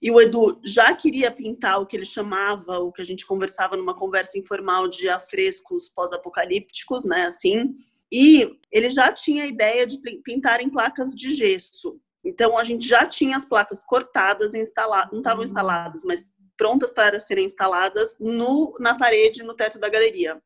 E 0.00 0.08
o 0.12 0.20
Edu 0.20 0.60
já 0.64 0.94
queria 0.94 1.32
pintar 1.32 1.80
o 1.80 1.86
que 1.86 1.96
ele 1.96 2.06
chamava, 2.06 2.78
o 2.78 2.92
que 2.92 3.02
a 3.02 3.04
gente 3.04 3.26
conversava 3.26 3.76
numa 3.76 3.94
conversa 3.94 4.38
informal 4.38 4.86
de 4.86 5.08
afrescos 5.08 5.88
pós-apocalípticos, 5.88 7.04
né? 7.04 7.26
Assim, 7.26 7.74
e 8.12 8.56
ele 8.70 8.88
já 8.88 9.12
tinha 9.12 9.42
a 9.42 9.48
ideia 9.48 9.84
de 9.84 9.98
pintar 10.22 10.60
em 10.60 10.70
placas 10.70 11.10
de 11.10 11.32
gesso. 11.32 12.00
Então 12.24 12.58
a 12.58 12.64
gente 12.64 12.86
já 12.86 13.06
tinha 13.06 13.36
as 13.36 13.44
placas 13.44 13.82
cortadas 13.82 14.54
e 14.54 14.58
instaladas, 14.58 15.10
não 15.12 15.20
estavam 15.20 15.44
instaladas, 15.44 16.02
mas 16.04 16.34
prontas 16.56 16.92
para 16.92 17.18
serem 17.18 17.46
instaladas 17.46 18.16
no, 18.20 18.74
na 18.78 18.96
parede, 18.96 19.42
no 19.42 19.54
teto 19.54 19.78
da 19.78 19.88
galeria. 19.88 20.40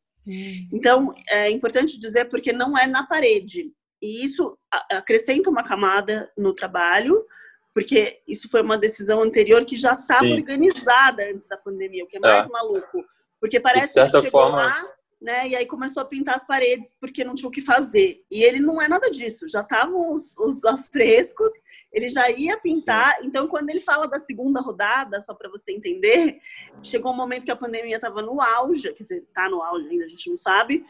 Então 0.72 1.14
é 1.28 1.50
importante 1.50 1.98
dizer 1.98 2.26
porque 2.26 2.52
não 2.52 2.78
é 2.78 2.86
na 2.86 3.06
parede. 3.06 3.72
E 4.00 4.24
isso 4.24 4.56
acrescenta 4.90 5.50
uma 5.50 5.64
camada 5.64 6.30
no 6.36 6.54
trabalho, 6.54 7.24
porque 7.72 8.20
isso 8.28 8.48
foi 8.48 8.62
uma 8.62 8.78
decisão 8.78 9.20
anterior 9.22 9.64
que 9.64 9.76
já 9.76 9.92
estava 9.92 10.26
organizada 10.26 11.24
antes 11.30 11.46
da 11.46 11.56
pandemia, 11.56 12.04
o 12.04 12.06
que 12.06 12.18
é 12.18 12.20
mais 12.20 12.46
é. 12.46 12.48
maluco. 12.48 13.04
Porque 13.40 13.58
parece 13.58 14.00
que 14.00 14.08
chegou 14.08 14.30
forma... 14.30 14.56
lá, 14.56 14.88
né, 15.24 15.48
e 15.48 15.56
aí 15.56 15.64
começou 15.64 16.02
a 16.02 16.06
pintar 16.06 16.36
as 16.36 16.46
paredes 16.46 16.94
porque 17.00 17.24
não 17.24 17.34
tinha 17.34 17.48
o 17.48 17.50
que 17.50 17.62
fazer. 17.62 18.22
E 18.30 18.42
ele 18.42 18.60
não 18.60 18.80
é 18.80 18.86
nada 18.86 19.10
disso, 19.10 19.48
já 19.48 19.62
estavam 19.62 20.12
os, 20.12 20.38
os 20.38 20.64
afrescos 20.66 21.50
ele 21.94 22.10
já 22.10 22.28
ia 22.28 22.58
pintar. 22.58 23.16
Sim. 23.16 23.26
Então, 23.28 23.46
quando 23.46 23.70
ele 23.70 23.80
fala 23.80 24.06
da 24.06 24.18
segunda 24.18 24.60
rodada, 24.60 25.20
só 25.20 25.32
para 25.32 25.48
você 25.48 25.72
entender, 25.72 26.38
chegou 26.82 27.12
um 27.12 27.16
momento 27.16 27.44
que 27.44 27.50
a 27.50 27.56
pandemia 27.56 27.96
estava 27.96 28.20
no 28.20 28.40
auge, 28.40 28.92
quer 28.92 29.04
dizer, 29.04 29.22
está 29.22 29.48
no 29.48 29.62
auge 29.62 29.88
ainda, 29.88 30.04
a 30.04 30.08
gente 30.08 30.28
não 30.28 30.36
sabe, 30.36 30.84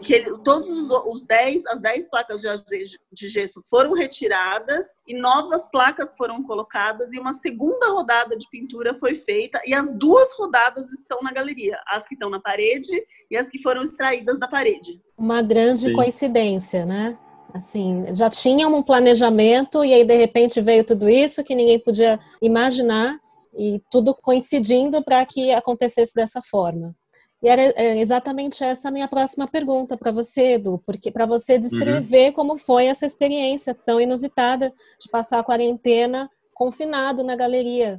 que 0.00 0.14
ele, 0.14 0.36
todos 0.40 0.68
os, 0.68 0.90
os 1.06 1.22
10, 1.22 1.64
as 1.66 1.80
10 1.80 2.10
placas 2.10 2.42
de, 2.42 2.98
de 3.12 3.28
gesso 3.28 3.62
foram 3.70 3.92
retiradas 3.92 4.84
e 5.06 5.16
novas 5.16 5.62
placas 5.70 6.16
foram 6.16 6.42
colocadas 6.42 7.12
e 7.12 7.20
uma 7.20 7.32
segunda 7.32 7.88
rodada 7.90 8.36
de 8.36 8.48
pintura 8.50 8.94
foi 8.94 9.14
feita 9.14 9.60
e 9.64 9.72
as 9.72 9.92
duas 9.92 10.36
rodadas 10.36 10.90
estão 10.90 11.20
na 11.22 11.32
galeria, 11.32 11.78
as 11.86 12.06
que 12.06 12.14
estão 12.14 12.28
na 12.28 12.40
parede 12.40 12.90
e 13.30 13.36
as 13.36 13.48
que 13.48 13.62
foram 13.62 13.84
extraídas 13.84 14.38
da 14.38 14.48
parede. 14.48 15.00
Uma 15.16 15.40
grande 15.40 15.74
Sim. 15.74 15.92
coincidência, 15.92 16.84
né? 16.84 17.16
Assim, 17.52 18.04
já 18.12 18.28
tinha 18.28 18.68
um 18.68 18.82
planejamento 18.82 19.84
e 19.84 19.92
aí 19.92 20.04
de 20.04 20.16
repente 20.16 20.60
veio 20.60 20.84
tudo 20.84 21.08
isso 21.08 21.42
que 21.42 21.54
ninguém 21.54 21.78
podia 21.78 22.18
imaginar 22.42 23.18
e 23.56 23.82
tudo 23.90 24.14
coincidindo 24.14 25.02
para 25.02 25.24
que 25.24 25.50
acontecesse 25.50 26.14
dessa 26.14 26.42
forma. 26.42 26.94
E 27.42 27.48
era 27.48 27.62
é, 27.62 27.98
exatamente 27.98 28.64
essa 28.64 28.88
a 28.88 28.92
minha 28.92 29.08
próxima 29.08 29.46
pergunta 29.46 29.96
para 29.96 30.10
você, 30.10 30.54
Edu, 30.54 30.82
porque 30.84 31.10
para 31.10 31.24
você 31.24 31.58
descrever 31.58 32.28
uhum. 32.28 32.32
como 32.32 32.56
foi 32.56 32.86
essa 32.86 33.06
experiência 33.06 33.74
tão 33.74 34.00
inusitada 34.00 34.72
de 35.00 35.08
passar 35.10 35.38
a 35.38 35.44
quarentena 35.44 36.28
confinado 36.52 37.22
na 37.22 37.36
galeria. 37.36 37.98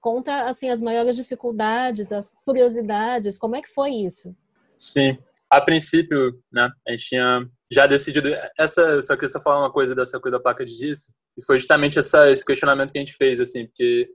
Conta 0.00 0.44
assim 0.44 0.70
as 0.70 0.80
maiores 0.80 1.16
dificuldades, 1.16 2.12
as 2.12 2.36
curiosidades, 2.44 3.36
como 3.36 3.56
é 3.56 3.62
que 3.62 3.68
foi 3.68 3.90
isso? 3.90 4.36
Sim, 4.76 5.18
a 5.50 5.60
princípio, 5.60 6.40
né, 6.52 6.70
a 6.86 6.92
gente 6.92 7.08
tinha 7.08 7.48
já 7.70 7.86
decidido. 7.86 8.28
Essa, 8.58 9.00
só 9.00 9.14
queria 9.14 9.28
só 9.28 9.40
falar 9.40 9.60
uma 9.60 9.72
coisa 9.72 9.94
dessa 9.94 10.20
coisa 10.20 10.38
da 10.38 10.42
placa 10.42 10.64
de 10.64 10.72
gesso, 10.72 11.12
e 11.36 11.44
foi 11.44 11.58
justamente 11.58 11.98
essa, 11.98 12.30
esse 12.30 12.44
questionamento 12.44 12.92
que 12.92 12.98
a 12.98 13.00
gente 13.02 13.16
fez, 13.16 13.40
assim, 13.40 13.66
porque 13.66 14.08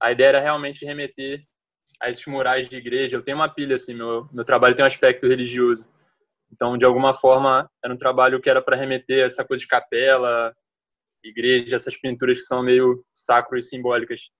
a 0.00 0.12
ideia 0.12 0.28
era 0.28 0.40
realmente 0.40 0.84
remeter 0.84 1.42
a 2.00 2.10
esses 2.10 2.26
murais 2.26 2.68
de 2.68 2.76
igreja. 2.76 3.16
Eu 3.16 3.22
tenho 3.22 3.38
uma 3.38 3.48
pilha, 3.48 3.74
assim, 3.74 3.94
meu, 3.94 4.28
meu 4.32 4.44
trabalho 4.44 4.74
tem 4.74 4.84
um 4.84 4.86
aspecto 4.86 5.26
religioso. 5.26 5.86
Então, 6.52 6.76
de 6.76 6.84
alguma 6.84 7.14
forma, 7.14 7.68
era 7.84 7.92
um 7.92 7.98
trabalho 7.98 8.40
que 8.40 8.50
era 8.50 8.62
para 8.62 8.76
remeter 8.76 9.24
essa 9.24 9.44
coisa 9.44 9.60
de 9.60 9.68
capela, 9.68 10.54
igreja, 11.24 11.76
essas 11.76 11.96
pinturas 11.96 12.38
que 12.38 12.44
são 12.44 12.62
meio 12.62 13.04
sacro 13.14 13.58
e 13.58 13.62
simbólicas. 13.62 14.30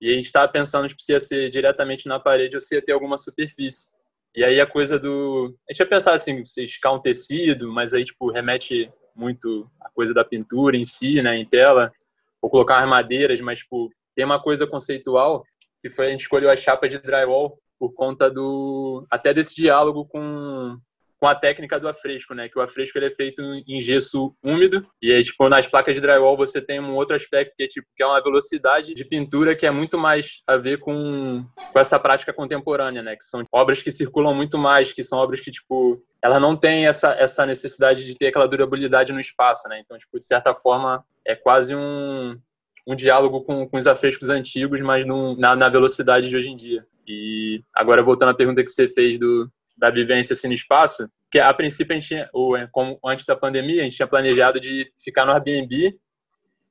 E 0.00 0.10
a 0.10 0.16
gente 0.16 0.26
estava 0.26 0.50
pensando 0.50 0.88
tipo, 0.88 1.02
se 1.02 1.12
ia 1.12 1.20
ser 1.20 1.50
diretamente 1.50 2.08
na 2.08 2.18
parede 2.18 2.56
ou 2.56 2.60
se 2.60 2.74
ia 2.74 2.82
ter 2.82 2.92
alguma 2.92 3.18
superfície. 3.18 3.92
E 4.34 4.44
aí 4.44 4.60
a 4.60 4.66
coisa 4.66 4.98
do. 4.98 5.54
A 5.68 5.72
gente 5.72 5.80
ia 5.80 5.86
pensar 5.86 6.14
assim, 6.14 6.46
você 6.46 6.64
esticar 6.64 6.94
um 6.94 7.00
tecido, 7.00 7.72
mas 7.72 7.92
aí, 7.92 8.04
tipo, 8.04 8.30
remete 8.30 8.90
muito 9.14 9.68
a 9.80 9.90
coisa 9.90 10.14
da 10.14 10.24
pintura 10.24 10.76
em 10.76 10.84
si, 10.84 11.20
né, 11.20 11.36
em 11.36 11.44
tela, 11.44 11.92
ou 12.40 12.48
colocar 12.48 12.78
as 12.78 12.88
madeiras, 12.88 13.40
mas, 13.40 13.58
tipo, 13.60 13.90
tem 14.14 14.24
uma 14.24 14.40
coisa 14.40 14.66
conceitual 14.66 15.44
que 15.82 15.88
foi 15.88 16.08
a 16.08 16.10
gente 16.10 16.22
escolheu 16.22 16.50
a 16.50 16.56
chapa 16.56 16.88
de 16.88 16.98
drywall 16.98 17.58
por 17.78 17.92
conta 17.94 18.30
do. 18.30 19.06
até 19.10 19.32
desse 19.32 19.54
diálogo 19.54 20.04
com 20.06 20.78
com 21.20 21.28
a 21.28 21.34
técnica 21.34 21.78
do 21.78 21.86
afresco, 21.86 22.34
né? 22.34 22.48
Que 22.48 22.58
o 22.58 22.62
afresco 22.62 22.96
ele 22.96 23.06
é 23.06 23.10
feito 23.10 23.42
em 23.42 23.78
gesso 23.80 24.34
úmido 24.42 24.86
e 25.02 25.12
aí 25.12 25.22
tipo 25.22 25.46
nas 25.50 25.66
placas 25.66 25.94
de 25.94 26.00
drywall 26.00 26.36
você 26.36 26.62
tem 26.62 26.80
um 26.80 26.94
outro 26.94 27.14
aspecto 27.14 27.54
que 27.54 27.64
é 27.64 27.68
tipo 27.68 27.86
que 27.94 28.02
é 28.02 28.06
uma 28.06 28.22
velocidade 28.22 28.94
de 28.94 29.04
pintura 29.04 29.54
que 29.54 29.66
é 29.66 29.70
muito 29.70 29.98
mais 29.98 30.40
a 30.46 30.56
ver 30.56 30.78
com, 30.78 31.44
com 31.72 31.78
essa 31.78 31.98
prática 31.98 32.32
contemporânea, 32.32 33.02
né? 33.02 33.16
Que 33.16 33.24
são 33.24 33.44
obras 33.52 33.82
que 33.82 33.90
circulam 33.90 34.34
muito 34.34 34.56
mais, 34.56 34.92
que 34.92 35.02
são 35.02 35.18
obras 35.18 35.40
que 35.40 35.50
tipo 35.50 36.02
ela 36.22 36.40
não 36.40 36.56
tem 36.56 36.86
essa 36.86 37.12
essa 37.12 37.44
necessidade 37.44 38.06
de 38.06 38.16
ter 38.16 38.28
aquela 38.28 38.48
durabilidade 38.48 39.12
no 39.12 39.20
espaço, 39.20 39.68
né? 39.68 39.78
Então 39.84 39.98
tipo 39.98 40.18
de 40.18 40.24
certa 40.24 40.54
forma 40.54 41.04
é 41.26 41.34
quase 41.34 41.76
um 41.76 42.40
um 42.86 42.96
diálogo 42.96 43.42
com, 43.42 43.68
com 43.68 43.76
os 43.76 43.86
afrescos 43.86 44.30
antigos, 44.30 44.80
mas 44.80 45.06
num, 45.06 45.36
na, 45.36 45.54
na 45.54 45.68
velocidade 45.68 46.28
de 46.28 46.36
hoje 46.36 46.48
em 46.48 46.56
dia. 46.56 46.84
E 47.06 47.62
agora 47.74 48.02
voltando 48.02 48.30
à 48.30 48.34
pergunta 48.34 48.64
que 48.64 48.70
você 48.70 48.88
fez 48.88 49.18
do 49.18 49.50
da 49.80 49.90
vivência 49.90 50.34
assim 50.34 50.46
no 50.46 50.54
espaço, 50.54 51.10
que 51.30 51.38
a 51.38 51.52
princípio 51.54 51.96
a 51.96 51.98
gente, 51.98 52.28
ou, 52.34 52.54
como 52.70 53.00
antes 53.04 53.24
da 53.24 53.34
pandemia, 53.34 53.80
a 53.80 53.84
gente 53.84 53.96
tinha 53.96 54.06
planejado 54.06 54.60
de 54.60 54.92
ficar 55.02 55.24
no 55.24 55.32
Airbnb 55.32 55.98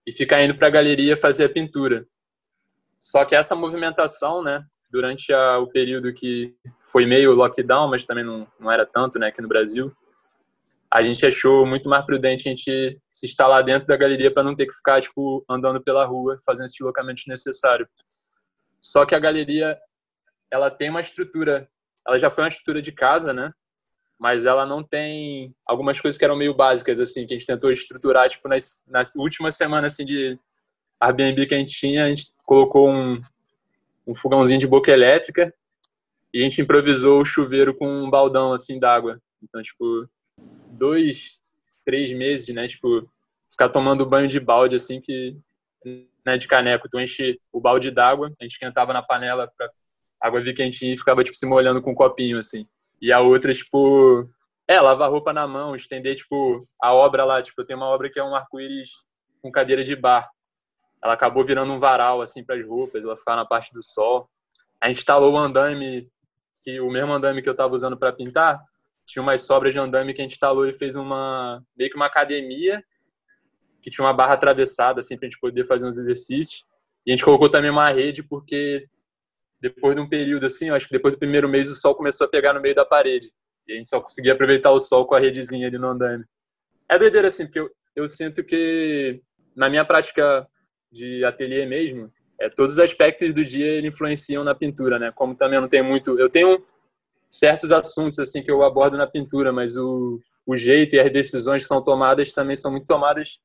e 0.06 0.14
ficar 0.14 0.44
indo 0.44 0.54
para 0.54 0.68
a 0.68 0.72
galeria 0.72 1.18
fazer 1.18 1.46
a 1.46 1.50
pintura. 1.50 2.06
Só 3.00 3.26
que 3.26 3.36
essa 3.36 3.56
movimentação, 3.56 4.44
né, 4.44 4.64
durante 4.92 5.34
a, 5.34 5.58
o 5.58 5.68
período 5.68 6.14
que 6.14 6.54
foi 6.88 7.06
meio 7.08 7.34
lockdown, 7.34 7.90
mas 7.90 8.06
também 8.06 8.24
não, 8.24 8.48
não 8.60 8.72
era 8.72 8.86
tanto, 8.86 9.18
né, 9.18 9.28
aqui 9.28 9.42
no 9.42 9.48
Brasil, 9.48 9.92
a 10.92 11.02
gente 11.02 11.26
achou 11.26 11.66
muito 11.66 11.90
mais 11.90 12.06
prudente 12.06 12.48
a 12.48 12.52
gente 12.52 13.00
se 13.10 13.26
instalar 13.26 13.64
dentro 13.64 13.88
da 13.88 13.98
galeria 13.98 14.32
para 14.32 14.44
não 14.44 14.56
ter 14.56 14.68
que 14.68 14.74
ficar 14.74 15.02
tipo 15.02 15.44
andando 15.50 15.82
pela 15.82 16.06
rua, 16.06 16.40
fazendo 16.46 16.66
esse 16.66 16.76
deslocamento 16.76 17.24
necessário. 17.28 17.88
Só 18.80 19.06
que 19.06 19.16
a 19.16 19.20
galeria 19.20 19.78
ela 20.52 20.70
tem 20.70 20.90
uma 20.90 21.00
estrutura 21.00 21.70
ela 22.08 22.18
já 22.18 22.30
foi 22.30 22.44
uma 22.44 22.50
estrutura 22.50 22.82
de 22.82 22.92
casa, 22.92 23.34
né? 23.34 23.52
Mas 24.18 24.46
ela 24.46 24.66
não 24.66 24.84
tem 24.84 25.56
algumas 25.66 26.00
coisas 26.00 26.18
que 26.18 26.26
eram 26.26 26.36
meio 26.36 26.54
básicas, 26.54 27.00
assim, 27.00 27.26
que 27.26 27.34
a 27.34 27.38
gente 27.38 27.48
tentou 27.48 27.72
estruturar, 27.72 28.30
tipo, 28.30 28.48
nas, 28.50 28.84
nas 28.88 29.16
últimas 29.16 29.56
semanas, 29.56 29.94
assim, 29.94 30.06
de 30.06 30.38
Airbnb 31.00 31.46
que 31.46 31.56
a 31.56 31.58
gente 31.58 31.78
tinha, 31.78 32.06
a 32.06 32.10
gente 32.10 32.34
colocou 32.46 32.90
um, 32.90 33.22
um 34.06 34.16
fogãozinho 34.16 34.60
de 34.60 34.68
boca 34.68 34.92
elétrica 34.92 35.54
e 36.34 36.40
a 36.40 36.44
gente 36.44 36.62
improvisou 36.62 37.22
o 37.22 37.26
chuveiro 37.26 37.74
com 37.74 37.88
um 37.88 38.10
baldão, 38.10 38.52
assim, 38.52 38.80
d'água. 38.80 39.22
Então, 39.42 39.62
tipo, 39.62 40.08
dois, 40.68 41.42
três 41.86 42.12
meses, 42.12 42.54
né? 42.54 42.68
Tipo, 42.68 43.10
ficar 43.50 43.70
tomando 43.70 44.06
banho 44.06 44.28
de 44.28 44.40
balde, 44.40 44.76
assim, 44.76 45.00
que 45.00 45.38
né, 46.26 46.38
de 46.38 46.48
caneco. 46.48 46.88
Então, 46.88 47.00
a 47.00 47.06
gente, 47.06 47.40
o 47.52 47.60
balde 47.60 47.92
d'água, 47.92 48.28
a 48.40 48.44
gente 48.44 48.54
esquentava 48.54 48.94
na 48.94 49.02
panela 49.02 49.52
para 49.58 49.70
água 50.22 50.42
vir 50.42 50.54
quentinha 50.54 50.94
e 50.94 50.98
ficava, 50.98 51.24
tipo, 51.24 51.38
se 51.38 51.46
molhando 51.46 51.82
com 51.82 51.92
um 51.92 51.96
copinho, 51.96 52.38
assim. 52.38 52.68
E 53.02 53.12
a 53.12 53.20
outra, 53.20 53.54
tipo, 53.54 54.30
é, 54.68 54.80
lavar 54.80 55.10
roupa 55.10 55.32
na 55.34 55.48
mão, 55.48 55.76
estender, 55.76 56.16
tipo, 56.16 56.68
a 56.82 56.94
obra 56.94 57.24
lá, 57.26 57.42
tipo, 57.42 57.64
tem 57.64 57.76
uma 57.76 57.88
obra 57.88 58.10
que 58.10 58.20
é 58.20 58.24
um 58.24 58.36
arco-íris 58.36 58.92
com 59.42 59.52
cadeira 59.52 59.84
de 59.84 59.96
bar. 59.96 60.30
Ela 61.02 61.14
acabou 61.14 61.46
virando 61.46 61.72
um 61.72 61.80
varal, 61.80 62.22
assim, 62.22 62.44
para 62.44 62.56
as 62.56 62.66
roupas, 62.66 63.06
ela 63.06 63.16
ficava 63.16 63.38
na 63.38 63.46
parte 63.46 63.74
do 63.74 63.82
sol. 63.82 64.30
A 64.82 64.88
gente 64.88 64.98
instalou 64.98 65.34
o 65.34 65.38
andame, 65.38 66.10
que 66.64 66.80
o 66.82 66.92
mesmo 66.92 67.14
andame 67.14 67.42
que 67.42 67.48
eu 67.48 67.54
estava 67.54 67.74
usando 67.74 67.98
para 67.98 68.12
pintar, 68.12 68.62
tinha 69.06 69.24
umas 69.24 69.42
sobras 69.42 69.74
de 69.74 69.80
andame 69.80 70.14
que 70.14 70.22
a 70.22 70.24
gente 70.24 70.34
instalou 70.34 70.68
e 70.68 70.74
fez 70.74 70.96
uma, 70.96 71.64
meio 71.76 71.90
que 71.90 71.96
uma 71.96 72.06
academia, 72.06 72.84
que 73.82 73.90
tinha 73.90 74.06
uma 74.06 74.14
barra 74.14 74.34
atravessada, 74.34 75.00
assim, 75.00 75.18
pra 75.18 75.26
gente 75.26 75.40
poder 75.40 75.66
fazer 75.66 75.88
uns 75.88 75.98
exercícios. 75.98 76.66
E 77.06 77.12
a 77.12 77.16
gente 77.16 77.26
colocou 77.26 77.50
também 77.50 77.72
uma 77.72 77.90
rede, 77.90 78.22
porque 78.22 78.88
depois 79.62 79.96
de 79.96 80.02
um 80.02 80.08
período 80.08 80.46
assim, 80.46 80.70
acho 80.70 80.88
que 80.88 80.94
depois 80.94 81.14
do 81.14 81.20
primeiro 81.20 81.50
mês 81.50 81.70
o 81.70 81.76
sol 81.76 81.96
começou 81.96 82.26
a 82.26 82.30
pegar 82.30 82.54
no 82.54 82.62
meio 82.62 82.76
da 82.76 82.86
parede. 82.86 83.30
E 83.68 83.74
a 83.74 83.76
gente 83.76 83.90
só 83.90 84.00
conseguia 84.02 84.34
aproveitar 84.34 84.72
o 84.72 84.80
sol 84.80 85.06
com 85.06 85.16
a 85.16 85.20
redezinha 85.20 85.68
ali 85.68 85.78
no 85.78 85.88
andame. 85.88 86.24
É 86.90 86.98
doideira 86.98 87.28
assim, 87.28 87.46
porque 87.46 87.60
eu, 87.60 87.70
eu 87.96 88.08
sinto 88.08 88.44
que 88.44 89.22
na 89.56 89.70
minha 89.70 89.86
prática 89.86 90.48
de 90.92 91.24
ateliê 91.24 91.66
mesmo, 91.66 92.12
é, 92.40 92.50
todos 92.50 92.76
os 92.76 92.80
aspectos 92.80 93.34
do 93.34 93.44
dia 93.44 93.66
ele 93.66 93.90
influenciam 93.90 94.44
na 94.44 94.56
pintura, 94.56 94.98
né? 94.98 95.12
Como 95.12 95.36
também 95.36 95.60
não 95.60 95.68
tenho 95.68 95.84
muito, 95.84 96.18
eu 96.18 96.30
tenho 96.30 96.66
certos 97.30 97.72
assuntos 97.72 98.18
assim 98.18 98.42
que 98.42 98.50
eu 98.50 98.64
abordo 98.64 98.98
na 98.98 99.06
pintura, 99.06 99.52
mas 99.52 99.78
o, 99.78 100.20
o 100.46 100.58
jeito 100.58 100.96
e 100.96 101.00
as 101.00 101.12
decisões 101.12 101.64
que 101.64 101.68
são 101.68 101.84
tomadas 101.84 102.34
também 102.34 102.56
são 102.56 102.72
muito 102.72 102.88
tomadas 102.88 103.40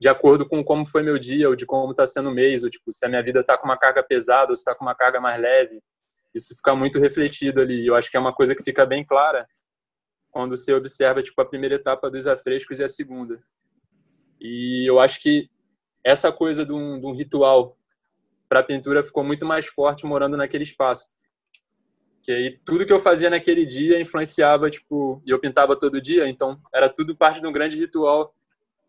de 0.00 0.08
acordo 0.08 0.48
com 0.48 0.62
como 0.62 0.86
foi 0.86 1.02
meu 1.02 1.18
dia, 1.18 1.48
ou 1.48 1.56
de 1.56 1.66
como 1.66 1.90
está 1.90 2.06
sendo 2.06 2.28
o 2.28 2.32
mês, 2.32 2.62
ou 2.62 2.70
tipo, 2.70 2.92
se 2.92 3.04
a 3.04 3.08
minha 3.08 3.22
vida 3.22 3.40
está 3.40 3.58
com 3.58 3.66
uma 3.66 3.76
carga 3.76 4.02
pesada, 4.02 4.50
ou 4.50 4.56
se 4.56 4.60
está 4.60 4.74
com 4.74 4.84
uma 4.84 4.94
carga 4.94 5.20
mais 5.20 5.40
leve. 5.40 5.82
Isso 6.34 6.54
fica 6.54 6.74
muito 6.74 6.98
refletido 7.00 7.60
ali. 7.60 7.86
Eu 7.86 7.96
acho 7.96 8.10
que 8.10 8.16
é 8.16 8.20
uma 8.20 8.32
coisa 8.32 8.54
que 8.54 8.62
fica 8.62 8.86
bem 8.86 9.04
clara 9.04 9.46
quando 10.30 10.56
você 10.56 10.72
observa 10.72 11.22
tipo 11.22 11.40
a 11.40 11.44
primeira 11.44 11.74
etapa 11.74 12.10
dos 12.10 12.26
afrescos 12.26 12.78
e 12.78 12.84
a 12.84 12.88
segunda. 12.88 13.42
E 14.40 14.88
eu 14.88 15.00
acho 15.00 15.20
que 15.20 15.50
essa 16.04 16.30
coisa 16.30 16.64
de 16.64 16.72
um, 16.72 17.00
de 17.00 17.06
um 17.06 17.12
ritual 17.12 17.76
para 18.48 18.60
a 18.60 18.64
pintura 18.64 19.02
ficou 19.02 19.24
muito 19.24 19.44
mais 19.44 19.66
forte 19.66 20.06
morando 20.06 20.36
naquele 20.36 20.62
espaço. 20.62 21.16
Que 22.22 22.30
aí 22.30 22.60
tudo 22.64 22.86
que 22.86 22.92
eu 22.92 23.00
fazia 23.00 23.30
naquele 23.30 23.66
dia 23.66 24.00
influenciava, 24.00 24.70
tipo, 24.70 25.20
e 25.26 25.30
eu 25.30 25.40
pintava 25.40 25.76
todo 25.76 26.00
dia, 26.00 26.28
então 26.28 26.60
era 26.72 26.88
tudo 26.88 27.16
parte 27.16 27.40
de 27.40 27.46
um 27.46 27.52
grande 27.52 27.76
ritual 27.78 28.32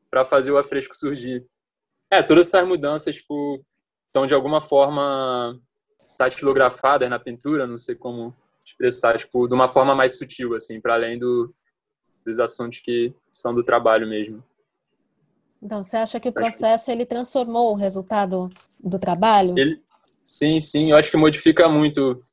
para 0.10 0.26
fazer 0.26 0.52
o 0.52 0.58
afresco 0.58 0.96
surgir. 0.96 1.46
É, 2.12 2.24
todas 2.24 2.48
essas 2.48 2.68
mudanças, 2.68 3.16
tipo, 3.16 3.64
estão 4.08 4.26
de 4.26 4.34
alguma 4.34 4.60
forma 4.60 5.60
datilografadas 6.18 7.10
na 7.10 7.20
pintura, 7.20 7.68
não 7.68 7.78
sei 7.78 7.96
como 7.96 8.36
expressar, 8.66 9.18
tipo, 9.18 9.48
de 9.48 9.54
uma 9.54 9.68
forma 9.68 9.96
mais 9.96 10.18
sutil, 10.18 10.56
assim, 10.56 10.82
para 10.82 10.96
além 10.96 11.18
do, 11.18 11.54
dos 12.26 12.40
assuntos 12.40 12.80
que 12.80 13.14
são 13.32 13.54
do 13.54 13.64
trabalho 13.64 14.08
mesmo. 14.08 14.44
Então, 15.62 15.84
você 15.84 15.98
acha 15.98 16.20
que 16.20 16.30
o 16.30 16.34
processo 16.34 16.90
ele 16.92 17.06
transformou 17.06 17.72
o 17.72 17.76
resultado 17.76 18.50
do 18.80 18.98
trabalho? 18.98 19.58
Ele, 19.58 19.82
sim, 20.24 20.60
sim, 20.60 20.92
eu 20.92 20.98
acho 20.98 21.12
que 21.12 21.18
modifica 21.18 21.68
muito. 21.68 22.24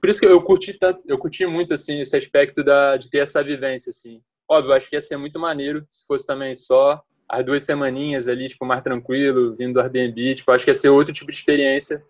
Por 0.00 0.10
isso 0.10 0.20
que 0.20 0.26
eu 0.26 0.42
curti, 0.42 0.78
eu 1.06 1.18
curti 1.18 1.46
muito 1.46 1.72
assim 1.72 2.00
esse 2.00 2.16
aspecto 2.16 2.62
da, 2.62 2.96
de 2.96 3.08
ter 3.08 3.18
essa 3.18 3.42
vivência 3.42 3.90
assim. 3.90 4.20
Óbvio, 4.48 4.74
acho 4.74 4.90
que 4.90 4.96
ia 4.96 5.00
ser 5.00 5.16
muito 5.16 5.38
maneiro 5.38 5.86
se 5.90 6.06
fosse 6.06 6.26
também 6.26 6.54
só 6.54 7.02
as 7.28 7.44
duas 7.44 7.64
semaninhas 7.64 8.28
ali, 8.28 8.48
tipo, 8.48 8.64
mais 8.64 8.82
tranquilo, 8.82 9.54
vindo 9.56 9.74
do 9.74 9.80
Airbnb, 9.80 10.34
tipo, 10.34 10.50
acho 10.52 10.64
que 10.64 10.70
ia 10.70 10.74
ser 10.74 10.88
outro 10.88 11.12
tipo 11.12 11.30
de 11.30 11.36
experiência. 11.36 12.02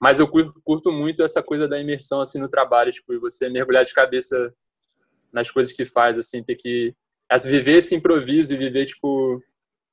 Mas 0.00 0.20
eu 0.20 0.28
curto 0.28 0.90
muito 0.90 1.22
essa 1.22 1.42
coisa 1.42 1.68
da 1.68 1.80
imersão 1.80 2.20
assim 2.20 2.40
no 2.40 2.48
trabalho, 2.48 2.92
tipo, 2.92 3.18
você 3.20 3.48
mergulhar 3.48 3.84
de 3.84 3.94
cabeça 3.94 4.52
nas 5.32 5.50
coisas 5.50 5.72
que 5.72 5.84
faz, 5.84 6.18
assim, 6.18 6.42
ter 6.42 6.56
que 6.56 6.94
viver 7.44 7.78
esse 7.78 7.94
improviso 7.94 8.52
e 8.52 8.58
viver 8.58 8.84
tipo 8.84 9.42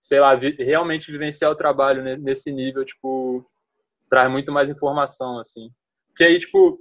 sei 0.02 0.20
lá, 0.20 0.34
realmente 0.34 1.12
vivenciar 1.12 1.52
o 1.52 1.56
trabalho 1.56 2.18
nesse 2.18 2.52
nível, 2.52 2.86
tipo, 2.86 3.46
traz 4.10 4.32
muito 4.32 4.52
mais 4.52 4.70
informação, 4.70 5.38
assim. 5.38 5.70
Porque 6.08 6.24
aí, 6.24 6.38
tipo, 6.38 6.80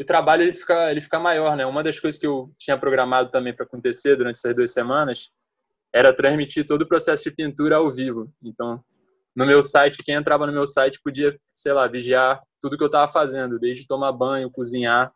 o 0.00 0.04
trabalho 0.04 0.42
ele 0.42 0.52
fica, 0.52 0.90
ele 0.90 1.00
fica 1.00 1.18
maior, 1.18 1.56
né? 1.56 1.66
Uma 1.66 1.82
das 1.82 1.98
coisas 1.98 2.18
que 2.18 2.26
eu 2.26 2.54
tinha 2.58 2.78
programado 2.78 3.30
também 3.30 3.54
para 3.54 3.64
acontecer 3.64 4.16
durante 4.16 4.36
essas 4.36 4.54
duas 4.54 4.72
semanas 4.72 5.30
era 5.92 6.14
transmitir 6.14 6.66
todo 6.66 6.82
o 6.82 6.88
processo 6.88 7.24
de 7.24 7.30
pintura 7.30 7.76
ao 7.76 7.90
vivo. 7.90 8.32
Então, 8.42 8.82
no 9.34 9.46
meu 9.46 9.62
site, 9.62 10.02
quem 10.04 10.14
entrava 10.14 10.46
no 10.46 10.52
meu 10.52 10.66
site 10.66 11.00
podia, 11.02 11.36
sei 11.54 11.72
lá, 11.72 11.86
vigiar 11.86 12.40
tudo 12.60 12.76
que 12.76 12.82
eu 12.82 12.86
estava 12.86 13.10
fazendo, 13.10 13.58
desde 13.58 13.86
tomar 13.86 14.12
banho, 14.12 14.50
cozinhar. 14.50 15.12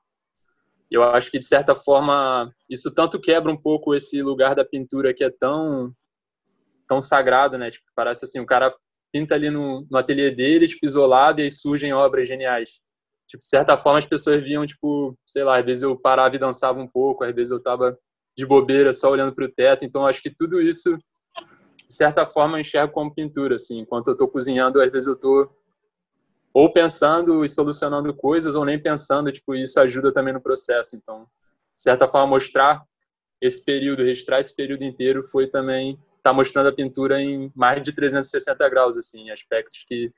Eu 0.91 1.03
acho 1.03 1.31
que, 1.31 1.39
de 1.39 1.45
certa 1.45 1.75
forma, 1.75 2.53
isso 2.69 2.93
tanto 2.95 3.21
quebra 3.21 3.51
um 3.51 3.57
pouco 3.57 3.95
esse 3.95 4.23
lugar 4.23 4.55
da 4.55 4.65
pintura 4.65 5.13
que 5.13 5.25
é 5.25 5.31
tão 5.31 5.93
tão 6.87 7.01
sagrado, 7.01 7.57
né? 7.57 7.71
Tipo, 7.71 7.87
parece 7.95 8.25
assim, 8.27 8.41
o 8.41 8.47
cara 8.47 8.75
pinta 9.11 9.35
ali 9.35 9.51
no, 9.51 9.87
no 9.91 9.97
ateliê 9.97 10.31
dele, 10.31 10.69
tipo, 10.69 10.85
isolado, 10.85 11.41
e 11.41 11.45
aí 11.45 11.51
surgem 11.51 11.93
obras 11.93 12.29
geniais. 12.29 12.81
Tipo, 13.27 13.43
de 13.43 13.49
certa 13.49 13.77
forma, 13.77 13.99
as 13.99 14.07
pessoas 14.07 14.43
viam, 14.43 14.67
tipo, 14.67 15.17
sei 15.27 15.45
lá, 15.45 15.59
às 15.59 15.65
vezes 15.65 15.83
eu 15.83 15.97
parava 15.99 16.37
e 16.37 16.39
dançava 16.39 16.79
um 16.79 16.87
pouco, 16.87 17.25
às 17.25 17.35
vezes 17.35 17.51
eu 17.51 17.61
tava 17.61 17.99
de 18.37 18.45
bobeira, 18.45 18.93
só 18.93 19.11
olhando 19.11 19.35
para 19.35 19.45
o 19.45 19.53
teto. 19.53 19.85
Então, 19.85 20.07
acho 20.07 20.23
que 20.23 20.31
tudo 20.31 20.61
isso, 20.61 20.97
de 21.87 21.95
certa 21.95 22.27
forma, 22.27 22.57
eu 22.57 22.61
enxergo 22.61 22.93
como 22.93 23.15
pintura, 23.15 23.55
assim. 23.55 23.79
Enquanto 23.79 24.09
eu 24.09 24.13
estou 24.13 24.29
cozinhando, 24.29 24.81
às 24.81 24.91
vezes 24.91 25.07
eu 25.07 25.15
estou 25.15 25.51
ou 26.53 26.73
pensando 26.73 27.45
e 27.45 27.49
solucionando 27.49 28.15
coisas, 28.15 28.55
ou 28.55 28.65
nem 28.65 28.81
pensando, 28.81 29.33
tipo, 29.33 29.57
isso 29.57 29.81
ajuda 29.81 30.13
também 30.13 30.33
no 30.33 30.41
processo. 30.41 30.95
Então, 30.95 31.25
de 31.75 31.83
certa 31.83 32.07
forma, 32.07 32.29
mostrar 32.29 32.85
esse 33.41 33.65
período, 33.65 34.05
registrar 34.05 34.39
esse 34.39 34.55
período 34.55 34.85
inteiro 34.85 35.23
foi 35.23 35.49
também 35.49 35.99
está 36.17 36.33
mostrando 36.33 36.69
a 36.69 36.73
pintura 36.73 37.21
em 37.21 37.53
mais 37.55 37.83
de 37.83 37.93
360 37.93 38.67
graus, 38.71 38.97
assim, 38.97 39.31
aspectos 39.31 39.85
que 39.87 40.11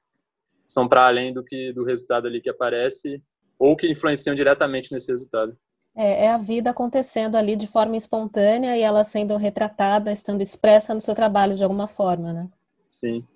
são 0.66 0.86
para 0.86 1.06
além 1.06 1.32
do 1.32 1.42
que 1.42 1.72
do 1.72 1.82
resultado 1.84 2.26
ali 2.26 2.40
que 2.40 2.50
aparece 2.50 3.20
ou 3.58 3.76
que 3.76 3.90
influenciam 3.90 4.34
diretamente 4.34 4.92
nesse 4.92 5.10
resultado. 5.10 5.56
É, 5.96 6.26
é, 6.26 6.28
a 6.28 6.36
vida 6.36 6.70
acontecendo 6.70 7.36
ali 7.36 7.56
de 7.56 7.66
forma 7.66 7.96
espontânea 7.96 8.76
e 8.76 8.82
ela 8.82 9.02
sendo 9.02 9.36
retratada, 9.36 10.12
estando 10.12 10.42
expressa 10.42 10.92
no 10.92 11.00
seu 11.00 11.14
trabalho 11.14 11.54
de 11.54 11.62
alguma 11.62 11.88
forma, 11.88 12.32
né? 12.32 12.48
Sim. 12.86 13.26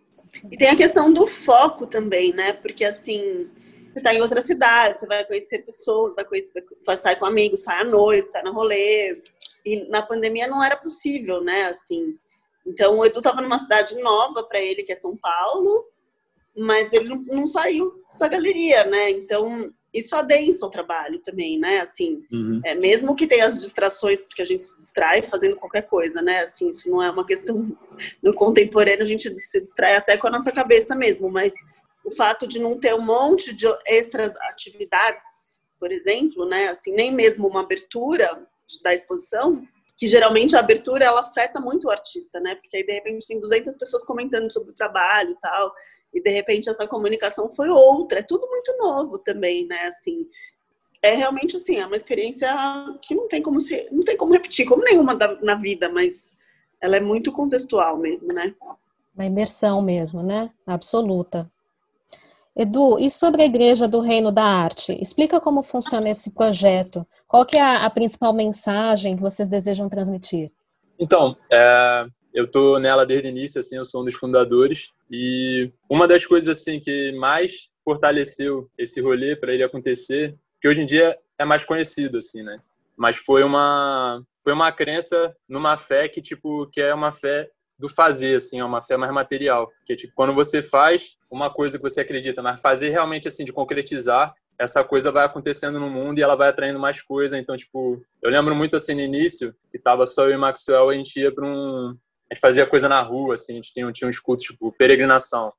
E 0.50 0.56
tem 0.56 0.68
a 0.68 0.76
questão 0.76 1.12
do 1.12 1.26
foco 1.26 1.86
também, 1.86 2.32
né? 2.34 2.52
Porque 2.52 2.84
assim, 2.84 3.48
você 3.90 3.98
está 3.98 4.14
em 4.14 4.20
outra 4.20 4.40
cidade, 4.40 5.00
você 5.00 5.06
vai 5.06 5.24
conhecer 5.24 5.64
pessoas, 5.64 6.14
vai, 6.14 6.24
conhecer, 6.24 6.64
vai 6.86 6.96
sair 6.96 7.16
com 7.16 7.24
amigos, 7.24 7.62
sai 7.62 7.80
à 7.80 7.84
noite, 7.84 8.30
sai 8.30 8.42
no 8.42 8.52
rolê. 8.52 9.20
E 9.64 9.88
na 9.88 10.02
pandemia 10.02 10.46
não 10.46 10.62
era 10.62 10.76
possível, 10.76 11.42
né? 11.42 11.64
Assim, 11.64 12.16
então, 12.66 12.98
o 12.98 13.04
Edu 13.04 13.18
estava 13.18 13.40
numa 13.40 13.58
cidade 13.58 13.96
nova 13.96 14.44
para 14.44 14.60
ele, 14.60 14.82
que 14.82 14.92
é 14.92 14.96
São 14.96 15.16
Paulo, 15.16 15.84
mas 16.56 16.92
ele 16.92 17.08
não, 17.08 17.22
não, 17.22 17.48
saiu 17.48 17.92
da 18.18 18.28
galeria, 18.28 18.84
né? 18.84 19.10
Então, 19.10 19.72
isso 19.92 20.14
adensa 20.14 20.64
o 20.64 20.70
trabalho 20.70 21.18
também, 21.20 21.58
né? 21.58 21.80
Assim, 21.80 22.24
uhum. 22.30 22.60
é, 22.64 22.74
mesmo 22.74 23.16
que 23.16 23.26
tenha 23.26 23.44
as 23.44 23.60
distrações, 23.60 24.22
porque 24.22 24.42
a 24.42 24.44
gente 24.44 24.64
se 24.64 24.80
distrai 24.80 25.22
fazendo 25.22 25.56
qualquer 25.56 25.82
coisa, 25.82 26.22
né? 26.22 26.42
Assim, 26.42 26.70
isso 26.70 26.88
não 26.88 27.02
é 27.02 27.10
uma 27.10 27.26
questão 27.26 27.76
no 28.22 28.32
contemporâneo, 28.32 29.02
a 29.02 29.06
gente 29.06 29.36
se 29.36 29.60
distrai 29.60 29.96
até 29.96 30.16
com 30.16 30.28
a 30.28 30.30
nossa 30.30 30.52
cabeça 30.52 30.94
mesmo, 30.94 31.30
mas 31.30 31.52
o 32.04 32.10
fato 32.12 32.46
de 32.46 32.58
não 32.58 32.78
ter 32.78 32.94
um 32.94 33.04
monte 33.04 33.52
de 33.52 33.66
extras 33.86 34.34
atividades, 34.36 35.26
por 35.78 35.90
exemplo, 35.90 36.46
né? 36.46 36.68
Assim, 36.68 36.92
nem 36.92 37.12
mesmo 37.12 37.48
uma 37.48 37.60
abertura 37.60 38.46
da 38.84 38.94
exposição, 38.94 39.66
que 40.00 40.06
geralmente 40.06 40.56
a 40.56 40.60
abertura 40.60 41.04
ela 41.04 41.20
afeta 41.20 41.60
muito 41.60 41.86
o 41.88 41.90
artista, 41.90 42.40
né? 42.40 42.54
Porque 42.54 42.76
aí 42.76 42.86
de 42.86 42.92
repente 42.92 43.26
tem 43.26 43.40
200 43.40 43.76
pessoas 43.76 44.04
comentando 44.04 44.50
sobre 44.52 44.70
o 44.70 44.74
trabalho 44.74 45.32
e 45.32 45.40
tal, 45.40 45.74
e 46.12 46.22
de 46.22 46.30
repente 46.30 46.68
essa 46.68 46.86
comunicação 46.86 47.48
foi 47.48 47.68
outra. 47.68 48.20
É 48.20 48.22
tudo 48.22 48.46
muito 48.48 48.76
novo 48.78 49.18
também, 49.18 49.66
né? 49.66 49.86
Assim, 49.86 50.26
é 51.02 51.14
realmente 51.14 51.56
assim, 51.56 51.76
é 51.76 51.86
uma 51.86 51.96
experiência 51.96 52.48
que 53.02 53.14
não 53.14 53.26
tem 53.28 53.42
como 53.42 53.60
ser, 53.60 53.88
não 53.90 54.02
tem 54.02 54.16
como 54.16 54.32
repetir, 54.32 54.66
como 54.66 54.84
nenhuma 54.84 55.14
da, 55.14 55.40
na 55.40 55.54
vida, 55.54 55.88
mas 55.88 56.36
ela 56.80 56.96
é 56.96 57.00
muito 57.00 57.32
contextual 57.32 57.96
mesmo, 57.96 58.28
né? 58.32 58.54
Uma 59.14 59.26
imersão 59.26 59.82
mesmo, 59.82 60.22
né? 60.22 60.50
Absoluta. 60.66 61.50
Edu, 62.56 62.98
e 62.98 63.08
sobre 63.08 63.42
a 63.42 63.46
Igreja 63.46 63.86
do 63.86 64.00
Reino 64.00 64.32
da 64.32 64.42
Arte? 64.42 64.92
Explica 65.00 65.40
como 65.40 65.62
funciona 65.62 66.10
esse 66.10 66.34
projeto. 66.34 67.06
Qual 67.26 67.46
que 67.46 67.58
é 67.58 67.62
a, 67.62 67.86
a 67.86 67.90
principal 67.90 68.32
mensagem 68.32 69.16
que 69.16 69.22
vocês 69.22 69.48
desejam 69.48 69.88
transmitir? 69.88 70.50
Então, 70.98 71.36
é, 71.50 72.04
eu 72.32 72.44
estou 72.44 72.78
nela 72.78 73.04
desde 73.04 73.28
o 73.28 73.30
início, 73.30 73.58
assim, 73.58 73.76
eu 73.76 73.84
sou 73.84 74.02
um 74.02 74.04
dos 74.04 74.14
fundadores. 74.14 74.92
E 75.10 75.70
uma 75.88 76.06
das 76.06 76.26
coisas 76.26 76.58
assim 76.58 76.80
que 76.80 77.12
mais 77.12 77.68
fortaleceu 77.84 78.68
esse 78.78 79.00
rolê 79.00 79.34
para 79.36 79.52
ele 79.52 79.62
acontecer, 79.62 80.34
que 80.60 80.68
hoje 80.68 80.82
em 80.82 80.86
dia 80.86 81.16
é 81.38 81.44
mais 81.44 81.64
conhecido, 81.64 82.18
assim, 82.18 82.42
né? 82.42 82.60
Mas 82.96 83.16
foi 83.16 83.42
uma 83.42 84.22
foi 84.42 84.52
uma 84.52 84.72
crença 84.72 85.36
numa 85.48 85.76
fé 85.76 86.08
que 86.08 86.22
tipo 86.22 86.66
que 86.66 86.80
é 86.80 86.94
uma 86.94 87.12
fé 87.12 87.50
do 87.80 87.88
fazer, 87.88 88.36
assim, 88.36 88.60
é 88.60 88.64
uma 88.64 88.82
fé 88.82 88.96
mais 88.96 89.12
material. 89.12 89.72
Que 89.86 89.96
tipo, 89.96 90.12
quando 90.14 90.34
você 90.34 90.60
faz 90.60 91.16
uma 91.30 91.50
coisa 91.50 91.78
que 91.78 91.82
você 91.82 92.02
acredita, 92.02 92.42
mas 92.42 92.60
fazer 92.60 92.90
realmente, 92.90 93.26
assim, 93.26 93.42
de 93.42 93.52
concretizar, 93.52 94.34
essa 94.58 94.84
coisa 94.84 95.10
vai 95.10 95.24
acontecendo 95.24 95.80
no 95.80 95.88
mundo 95.88 96.18
e 96.18 96.22
ela 96.22 96.36
vai 96.36 96.50
atraindo 96.50 96.78
mais 96.78 97.00
coisa. 97.00 97.38
Então, 97.38 97.56
tipo, 97.56 98.02
eu 98.22 98.30
lembro 98.30 98.54
muito, 98.54 98.76
assim, 98.76 98.94
no 98.94 99.00
início, 99.00 99.54
que 99.72 99.78
tava 99.78 100.04
só 100.04 100.26
eu 100.26 100.32
e 100.32 100.36
Maxwell, 100.36 100.90
a 100.90 100.94
gente 100.94 101.18
ia 101.18 101.32
para 101.32 101.46
um... 101.46 101.96
A 102.30 102.34
gente 102.34 102.40
fazia 102.40 102.66
coisa 102.66 102.88
na 102.88 103.02
rua, 103.02 103.34
assim, 103.34 103.54
a 103.54 103.56
gente 103.56 103.72
tinha, 103.72 103.90
tinha 103.92 104.08
uns 104.08 104.20
cultos, 104.20 104.44
tipo, 104.44 104.72
peregrinação. 104.72 105.52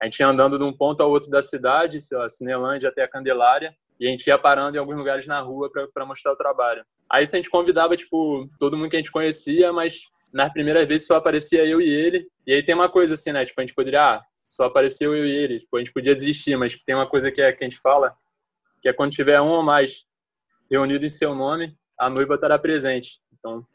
A 0.00 0.04
gente 0.04 0.18
ia 0.20 0.28
andando 0.28 0.58
de 0.58 0.64
um 0.64 0.72
ponto 0.72 1.02
ao 1.02 1.10
outro 1.10 1.30
da 1.30 1.40
cidade, 1.40 2.00
sei 2.00 2.18
lá, 2.18 2.28
Cinelândia 2.28 2.90
até 2.90 3.02
a 3.02 3.08
Candelária, 3.08 3.74
e 3.98 4.06
a 4.06 4.10
gente 4.10 4.26
ia 4.26 4.38
parando 4.38 4.76
em 4.76 4.80
alguns 4.80 4.96
lugares 4.96 5.26
na 5.26 5.40
rua 5.40 5.70
para 5.92 6.06
mostrar 6.06 6.32
o 6.32 6.36
trabalho. 6.36 6.84
Aí 7.10 7.22
a 7.22 7.26
gente 7.26 7.50
convidava, 7.50 7.96
tipo, 7.96 8.48
todo 8.58 8.76
mundo 8.76 8.90
que 8.90 8.96
a 8.96 8.98
gente 8.98 9.10
conhecia, 9.12 9.72
mas 9.72 10.00
nas 10.32 10.52
primeiras 10.52 10.86
vezes 10.86 11.06
só 11.06 11.16
aparecia 11.16 11.64
eu 11.66 11.80
e 11.80 11.88
ele. 11.88 12.26
E 12.46 12.52
aí 12.52 12.62
tem 12.62 12.74
uma 12.74 12.88
coisa 12.88 13.14
assim, 13.14 13.32
né? 13.32 13.44
Tipo, 13.44 13.60
a 13.60 13.64
gente 13.64 13.74
poderia, 13.74 14.14
ah, 14.14 14.22
só 14.48 14.66
apareceu 14.66 15.14
eu 15.14 15.26
e 15.26 15.30
ele. 15.30 15.60
Tipo, 15.60 15.76
a 15.76 15.80
gente 15.80 15.92
podia 15.92 16.14
desistir, 16.14 16.56
mas 16.56 16.76
tem 16.84 16.94
uma 16.94 17.06
coisa 17.06 17.30
que, 17.30 17.40
é, 17.40 17.52
que 17.52 17.64
a 17.64 17.68
gente 17.68 17.80
fala, 17.80 18.14
que 18.80 18.88
é 18.88 18.92
quando 18.92 19.12
tiver 19.12 19.40
um 19.40 19.48
ou 19.48 19.62
mais 19.62 20.04
reunido 20.70 21.04
em 21.04 21.08
seu 21.08 21.34
nome, 21.34 21.76
a 21.98 22.08
noiva 22.08 22.36
estará 22.36 22.58
presente. 22.58 23.20
Então, 23.38 23.66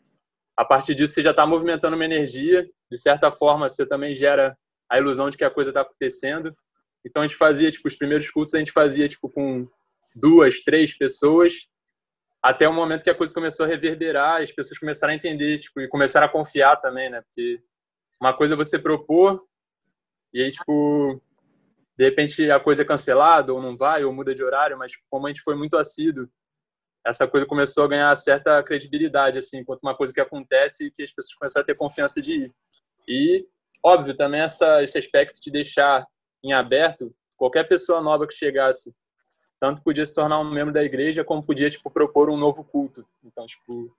a 0.58 0.64
partir 0.64 0.96
disso, 0.96 1.14
você 1.14 1.22
já 1.22 1.32
está 1.32 1.46
movimentando 1.46 1.96
uma 1.96 2.06
energia. 2.06 2.70
De 2.90 2.98
certa 2.98 3.32
forma, 3.32 3.70
você 3.70 3.86
também 3.86 4.16
gera 4.16 4.58
a 4.90 4.98
ilusão 4.98 5.30
de 5.30 5.38
que 5.38 5.44
a 5.44 5.50
coisa 5.50 5.72
está 5.72 5.82
acontecendo. 5.82 6.56
Então, 7.06 7.22
a 7.22 7.28
gente 7.28 7.38
fazia, 7.38 7.72
tipo, 7.72 7.88
os 7.88 7.96
primeiros 7.96 8.30
cultos 8.30 8.54
a 8.54 8.60
gente 8.60 8.72
fazia, 8.72 9.08
tipo, 9.08 9.30
com 9.30 9.68
duas, 10.16 10.62
três 10.62 10.98
pessoas 10.98 11.68
até 12.46 12.70
o 12.70 12.74
momento 12.74 13.04
que 13.04 13.10
a 13.10 13.16
coisa 13.16 13.34
começou 13.34 13.66
a 13.66 13.70
reverberar, 13.70 14.40
as 14.40 14.52
pessoas 14.52 14.78
começaram 14.78 15.12
a 15.14 15.16
entender, 15.16 15.58
tipo, 15.58 15.82
e 15.82 15.88
começaram 15.88 16.28
a 16.28 16.30
confiar 16.30 16.76
também, 16.76 17.10
né? 17.10 17.24
Porque 17.24 17.60
uma 18.22 18.38
coisa 18.38 18.54
é 18.54 18.58
você 18.58 18.78
propor 18.78 19.44
e 20.32 20.44
aí, 20.44 20.52
tipo, 20.52 21.20
de 21.98 22.06
repente 22.06 22.52
a 22.52 22.60
coisa 22.60 22.84
é 22.84 22.86
cancelada 22.86 23.52
ou 23.52 23.60
não 23.60 23.76
vai 23.76 24.04
ou 24.04 24.14
muda 24.14 24.36
de 24.36 24.44
horário, 24.44 24.78
mas 24.78 24.94
como 25.10 25.26
a 25.26 25.30
gente 25.30 25.42
foi 25.42 25.56
muito 25.56 25.76
assíduo, 25.76 26.30
essa 27.06 27.28
coisa 27.28 27.46
começou 27.46 27.84
a 27.84 27.88
ganhar 27.88 28.16
certa 28.16 28.62
credibilidade, 28.64 29.38
assim, 29.38 29.60
enquanto 29.60 29.84
uma 29.84 29.96
coisa 29.96 30.14
que 30.14 30.20
acontece 30.20 30.88
e 30.88 30.92
que 30.92 31.04
as 31.04 31.12
pessoas 31.12 31.36
começaram 31.36 31.64
a 31.64 31.68
ter 31.68 31.76
confiança 31.76 32.22
de 32.22 32.34
ir. 32.34 32.56
E, 33.08 33.46
óbvio, 33.84 34.16
também 34.16 34.42
essa, 34.42 34.82
esse 34.82 34.98
aspecto 34.98 35.40
de 35.40 35.52
deixar 35.52 36.06
em 36.44 36.54
aberto 36.54 37.14
qualquer 37.38 37.66
pessoa 37.66 38.02
nova 38.02 38.26
que 38.26 38.34
chegasse 38.34 38.94
tanto 39.60 39.82
podia 39.82 40.06
se 40.06 40.14
tornar 40.14 40.40
um 40.40 40.52
membro 40.52 40.74
da 40.74 40.84
igreja, 40.84 41.24
como 41.24 41.44
podia, 41.44 41.70
tipo, 41.70 41.90
propor 41.90 42.30
um 42.30 42.38
novo 42.38 42.64
culto. 42.64 43.06
Então, 43.24 43.46
tipo, 43.46 43.96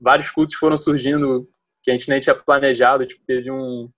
vários 0.00 0.30
cultos 0.30 0.54
foram 0.54 0.76
surgindo 0.76 1.48
que 1.82 1.90
a 1.90 1.94
gente 1.94 2.08
nem 2.08 2.20
tinha 2.20 2.34
planejado. 2.34 3.06
Tipo, 3.06 3.24
teve 3.26 3.50
um, 3.50 3.90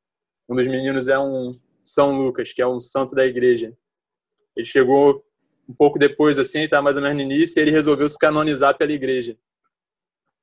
um 0.48 0.54
dos 0.54 0.66
meninos 0.66 1.08
é 1.08 1.18
um 1.18 1.50
São 1.82 2.16
Lucas, 2.16 2.52
que 2.52 2.62
é 2.62 2.66
um 2.66 2.78
santo 2.78 3.14
da 3.14 3.26
igreja. 3.26 3.76
Ele 4.56 4.66
chegou 4.66 5.24
um 5.68 5.74
pouco 5.74 5.98
depois, 5.98 6.38
assim, 6.38 6.68
tá 6.68 6.82
mais 6.82 6.96
ou 6.96 7.02
menos 7.02 7.16
no 7.16 7.32
início, 7.32 7.60
ele 7.60 7.70
resolveu 7.70 8.08
se 8.08 8.18
canonizar 8.18 8.76
pela 8.76 8.92
igreja. 8.92 9.36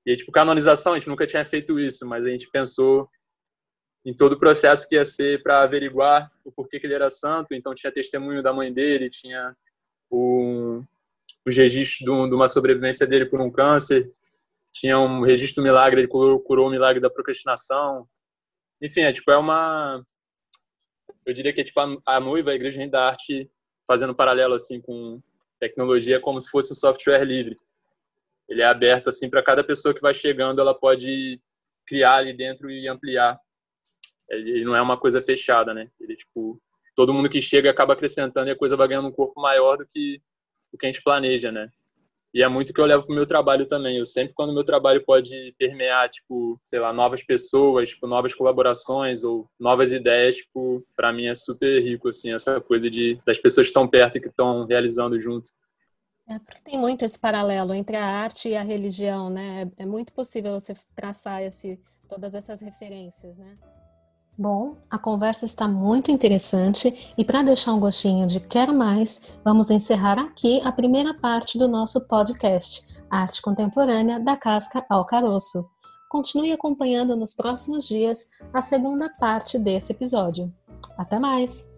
E, 0.05 0.15
tipo, 0.15 0.31
canonização, 0.31 0.93
a 0.93 0.99
gente 0.99 1.09
nunca 1.09 1.27
tinha 1.27 1.43
feito 1.43 1.79
isso, 1.79 2.07
mas 2.07 2.25
a 2.25 2.29
gente 2.29 2.49
pensou 2.49 3.09
em 4.05 4.13
todo 4.13 4.33
o 4.33 4.39
processo 4.39 4.87
que 4.87 4.95
ia 4.95 5.05
ser 5.05 5.43
para 5.43 5.61
averiguar 5.61 6.31
o 6.43 6.51
porquê 6.51 6.79
que 6.79 6.87
ele 6.87 6.93
era 6.93 7.09
santo. 7.09 7.53
Então 7.53 7.75
tinha 7.75 7.91
testemunho 7.91 8.41
da 8.41 8.53
mãe 8.53 8.73
dele, 8.73 9.09
tinha 9.09 9.55
o, 10.09 10.81
os 11.45 11.55
registros 11.55 12.05
de 12.05 12.09
uma 12.35 12.47
sobrevivência 12.47 13.05
dele 13.05 13.25
por 13.25 13.41
um 13.41 13.51
câncer, 13.51 14.11
tinha 14.71 14.97
um 14.99 15.21
registro 15.21 15.61
do 15.61 15.65
milagre, 15.65 16.01
ele 16.01 16.07
curou, 16.07 16.39
curou 16.39 16.67
o 16.67 16.71
milagre 16.71 17.01
da 17.01 17.09
procrastinação. 17.09 18.07
Enfim, 18.81 19.01
é 19.01 19.11
tipo 19.13 19.29
é 19.31 19.37
uma 19.37 20.03
eu 21.25 21.33
diria 21.33 21.53
que 21.53 21.61
é 21.61 21.63
tipo 21.63 21.79
a, 21.79 21.97
a 22.05 22.19
noiva, 22.19 22.51
a 22.51 22.55
igreja 22.55 22.87
da 22.87 23.09
arte 23.09 23.49
fazendo 23.89 24.13
paralelo 24.13 24.53
assim 24.53 24.79
com 24.79 25.19
tecnologia 25.59 26.19
como 26.19 26.39
se 26.39 26.47
fosse 26.47 26.71
um 26.71 26.75
software 26.75 27.25
livre. 27.25 27.57
Ele 28.47 28.61
é 28.61 28.65
aberto 28.65 29.09
assim 29.09 29.27
para 29.27 29.41
cada 29.41 29.63
pessoa 29.63 29.95
que 29.95 29.99
vai 29.99 30.13
chegando, 30.13 30.61
ela 30.61 30.75
pode 30.75 31.41
criar 31.87 32.17
ali 32.17 32.31
dentro 32.31 32.69
e 32.69 32.87
ampliar. 32.87 33.39
Ele 34.29 34.63
não 34.63 34.75
é 34.75 34.81
uma 34.81 34.95
coisa 34.95 35.23
fechada, 35.23 35.73
né? 35.73 35.89
Ele 35.99 36.15
tipo 36.15 36.61
todo 36.95 37.11
mundo 37.11 37.29
que 37.29 37.41
chega 37.41 37.71
acaba 37.71 37.93
acrescentando 37.93 38.47
e 38.47 38.51
a 38.51 38.55
coisa 38.55 38.77
vai 38.77 38.87
ganhando 38.87 39.07
um 39.07 39.11
corpo 39.11 39.41
maior 39.41 39.77
do 39.77 39.87
que 39.87 40.21
o 40.71 40.77
que 40.77 40.85
a 40.85 40.91
gente 40.91 41.01
planeja, 41.01 41.51
né? 41.51 41.71
E 42.33 42.43
é 42.43 42.47
muito 42.47 42.73
que 42.73 42.79
eu 42.79 42.85
levo 42.85 43.05
pro 43.05 43.15
meu 43.15 43.25
trabalho 43.25 43.65
também. 43.65 43.97
Eu 43.97 44.05
sempre, 44.05 44.33
quando 44.33 44.53
meu 44.53 44.63
trabalho 44.63 45.03
pode 45.03 45.53
permear, 45.57 46.09
tipo, 46.09 46.59
sei 46.63 46.79
lá, 46.79 46.93
novas 46.93 47.23
pessoas, 47.23 47.89
tipo, 47.89 48.05
novas 48.05 48.35
colaborações 48.35 49.23
ou 49.23 49.49
novas 49.59 49.91
ideias, 49.91 50.35
tipo, 50.35 50.85
para 50.95 51.11
mim 51.11 51.25
é 51.25 51.33
super 51.33 51.81
rico, 51.81 52.09
assim, 52.09 52.33
essa 52.33 52.61
coisa 52.61 52.89
de 52.89 53.19
das 53.25 53.39
pessoas 53.39 53.65
que 53.65 53.69
estão 53.69 53.87
perto 53.87 54.17
e 54.17 54.21
que 54.21 54.27
estão 54.27 54.65
realizando 54.65 55.19
junto. 55.19 55.49
É 56.27 56.37
porque 56.37 56.61
tem 56.61 56.77
muito 56.77 57.03
esse 57.03 57.19
paralelo 57.19 57.73
entre 57.73 57.97
a 57.97 58.05
arte 58.05 58.49
e 58.49 58.55
a 58.55 58.61
religião, 58.61 59.31
né? 59.31 59.63
É, 59.77 59.83
é 59.83 59.85
muito 59.85 60.13
possível 60.13 60.53
você 60.53 60.73
traçar 60.93 61.41
esse, 61.41 61.79
todas 62.07 62.35
essas 62.35 62.61
referências, 62.61 63.39
né? 63.39 63.57
Bom, 64.39 64.77
a 64.89 64.97
conversa 64.97 65.45
está 65.45 65.67
muito 65.67 66.11
interessante 66.11 67.13
e 67.17 67.25
para 67.25 67.43
deixar 67.43 67.73
um 67.73 67.79
gostinho 67.81 68.25
de 68.25 68.39
quero 68.39 68.73
mais, 68.73 69.21
vamos 69.43 69.69
encerrar 69.69 70.17
aqui 70.17 70.61
a 70.63 70.71
primeira 70.71 71.13
parte 71.13 71.57
do 71.57 71.67
nosso 71.67 72.07
podcast, 72.07 72.87
Arte 73.09 73.41
Contemporânea 73.41 74.17
da 74.17 74.37
Casca 74.37 74.85
ao 74.89 75.05
Caroço. 75.05 75.69
Continue 76.09 76.53
acompanhando 76.53 77.17
nos 77.17 77.33
próximos 77.33 77.85
dias 77.85 78.29
a 78.53 78.61
segunda 78.61 79.09
parte 79.19 79.59
desse 79.59 79.91
episódio. 79.91 80.49
Até 80.97 81.19
mais! 81.19 81.69